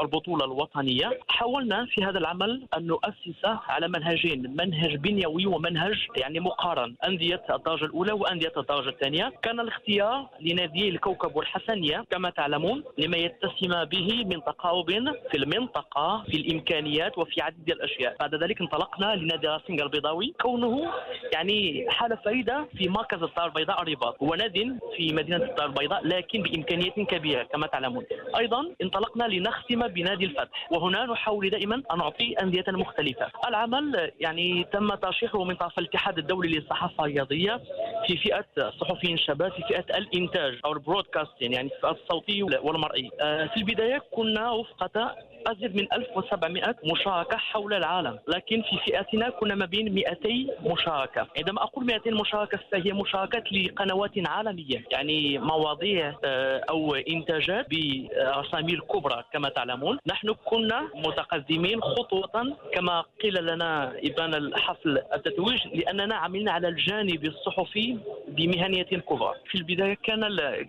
[0.00, 6.94] البطولة الوطنية حاولنا في هذا العمل أن نؤسس على منهجين منهج بنيوي ومنهج يعني مقارن.
[7.08, 9.32] أندية الدرجة الأولى وأندية الدرجة الثانية.
[9.42, 11.36] كان الاختيار لنادي الكوكب
[11.68, 14.90] والحسنية كما تعلمون لما يتسم به من تقارب
[15.30, 18.16] في المنطقة في الإمكانيات وفي عديد الأشياء.
[18.20, 20.34] بعد ذلك انطلقنا لنادي راسنج البيضاوي.
[20.42, 20.92] كونه
[21.32, 26.42] يعني حالة فريدة في مركز الدار البيضاء الرباط هو ناد في مدينة الدار البيضاء لكن
[26.42, 28.04] بإمكانيات كبيرة كما تعلمون.
[28.38, 33.26] أيضا انطلقنا لنختم بنادي الفتح وهنا نحاول دائما أن نعطي أندية مختلفة.
[33.48, 37.60] العمل يعني تم ترشيحه من طرف الاتحاد الدولي للصحافة الرياضية
[38.06, 44.02] في فئة الصحفيين الشباب في فئة الإنتاج أو البرودكاستين يعني الصوتي والمرئي آه، في البداية
[44.10, 45.16] كنا وفقة
[45.46, 48.18] أزيد من 1700 مشاركة حول العالم.
[48.28, 51.26] لكن في فئتنا كنا ما بين 200 مشاركة.
[51.38, 54.84] عندما أقول 200 مشاركة فهي مشاركات لقنوات عالمية.
[54.90, 59.98] يعني مواضيع آه، أو إنتاجات بأسامي كبرى كما تعلمون.
[60.06, 67.98] نحن كنا متقدمين خطوة كما قيل لنا إبان الحفل التتويج لأننا عملنا على الجانب الصحفي
[68.28, 69.32] بمهنية كبرى.
[69.50, 70.20] في البداية كان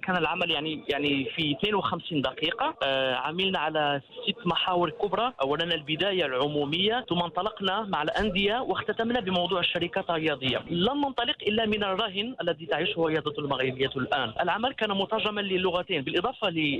[0.04, 2.76] كان العمل يعني يعني في 52 دقيقة.
[2.84, 9.60] آه، عملنا على ست محاور كبرى أولا البداية العمومية ثم انطلقنا مع الأندية واختتمنا بموضوع
[9.60, 10.62] الشركات الرياضية.
[10.70, 14.34] لم ننطلق إلا من الرهن الذي تعيشه الرياضة المغربية الآن.
[14.42, 16.04] العمل كان مترجما للغتين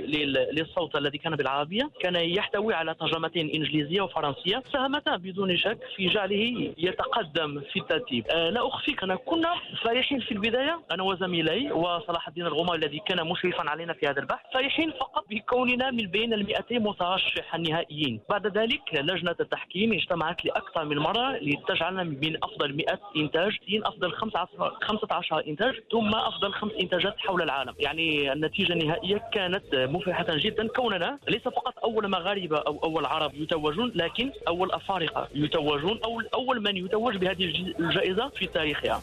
[0.06, 6.06] لل- للصوت الذي كان بالعربية كان يحتوي على ترجمتين إنجليزية وفرنسية ساهمتا بدون شك في
[6.08, 8.26] جعله يتقدم في الترتيب.
[8.30, 13.26] آه، لا أخفيك أنا كنا فرحين في البداية أنا وزميلي وصلاح الدين الغمار الذي كان
[13.28, 18.46] مشرفا علينا في هذا البحث فرحين فقط بكوننا من بين ال 200 مترشح النهائيين بعد
[18.58, 24.76] ذلك لجنة التحكيم اجتمعت لأكثر من مرة لتجعلنا من أفضل 100 إنتاج من أفضل 15
[24.82, 27.74] 15 إنتاج ثم أفضل خمس إنتاجات حول العالم.
[27.78, 30.68] يعني النتيجة النهائية كانت مفرحة جدا.
[30.68, 36.60] كوننا ليس فقط أول مغاربة أو أول عرب يتوجون لكن أول أفارقة يتوجون أو أول
[36.62, 39.02] من يتوج بهذه الج- الجائزة في تاريخها.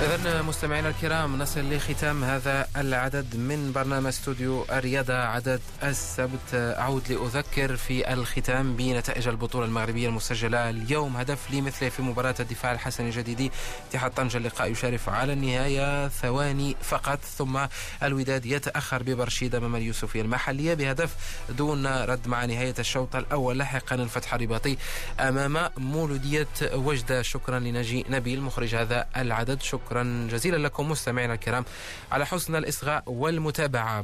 [0.00, 6.54] إذا مستمعينا الكرام نصل لختام هذا العدد من برنامج استوديو الرياضة عدد السبت.
[6.54, 13.06] أعود لأذكر في الختام بنتائج البطولة المغربية المسجلة اليوم هدف لمثله في مباراة الدفاع الحسن
[13.06, 13.50] الجديدي
[13.90, 17.18] اتحاد طنجة اللقاء يشارف على النهاية ثواني فقط.
[17.38, 17.66] ثم
[18.02, 21.14] الوداد يتأخر ببرشيد أمام اليوسفية المحلية بهدف
[21.48, 23.58] دون رد مع نهاية الشوط الأول.
[23.58, 24.76] لاحقا الفتح الرباطي
[25.20, 27.22] أمام مولودية وجدة.
[27.22, 29.62] شكرا لنجي نبيل مخرج هذا العدد.
[29.62, 29.99] شكرا.
[30.02, 31.64] جزيلا لكم مستمعينا الكرام
[32.12, 33.98] على حسن الإصغاء والمتابعة.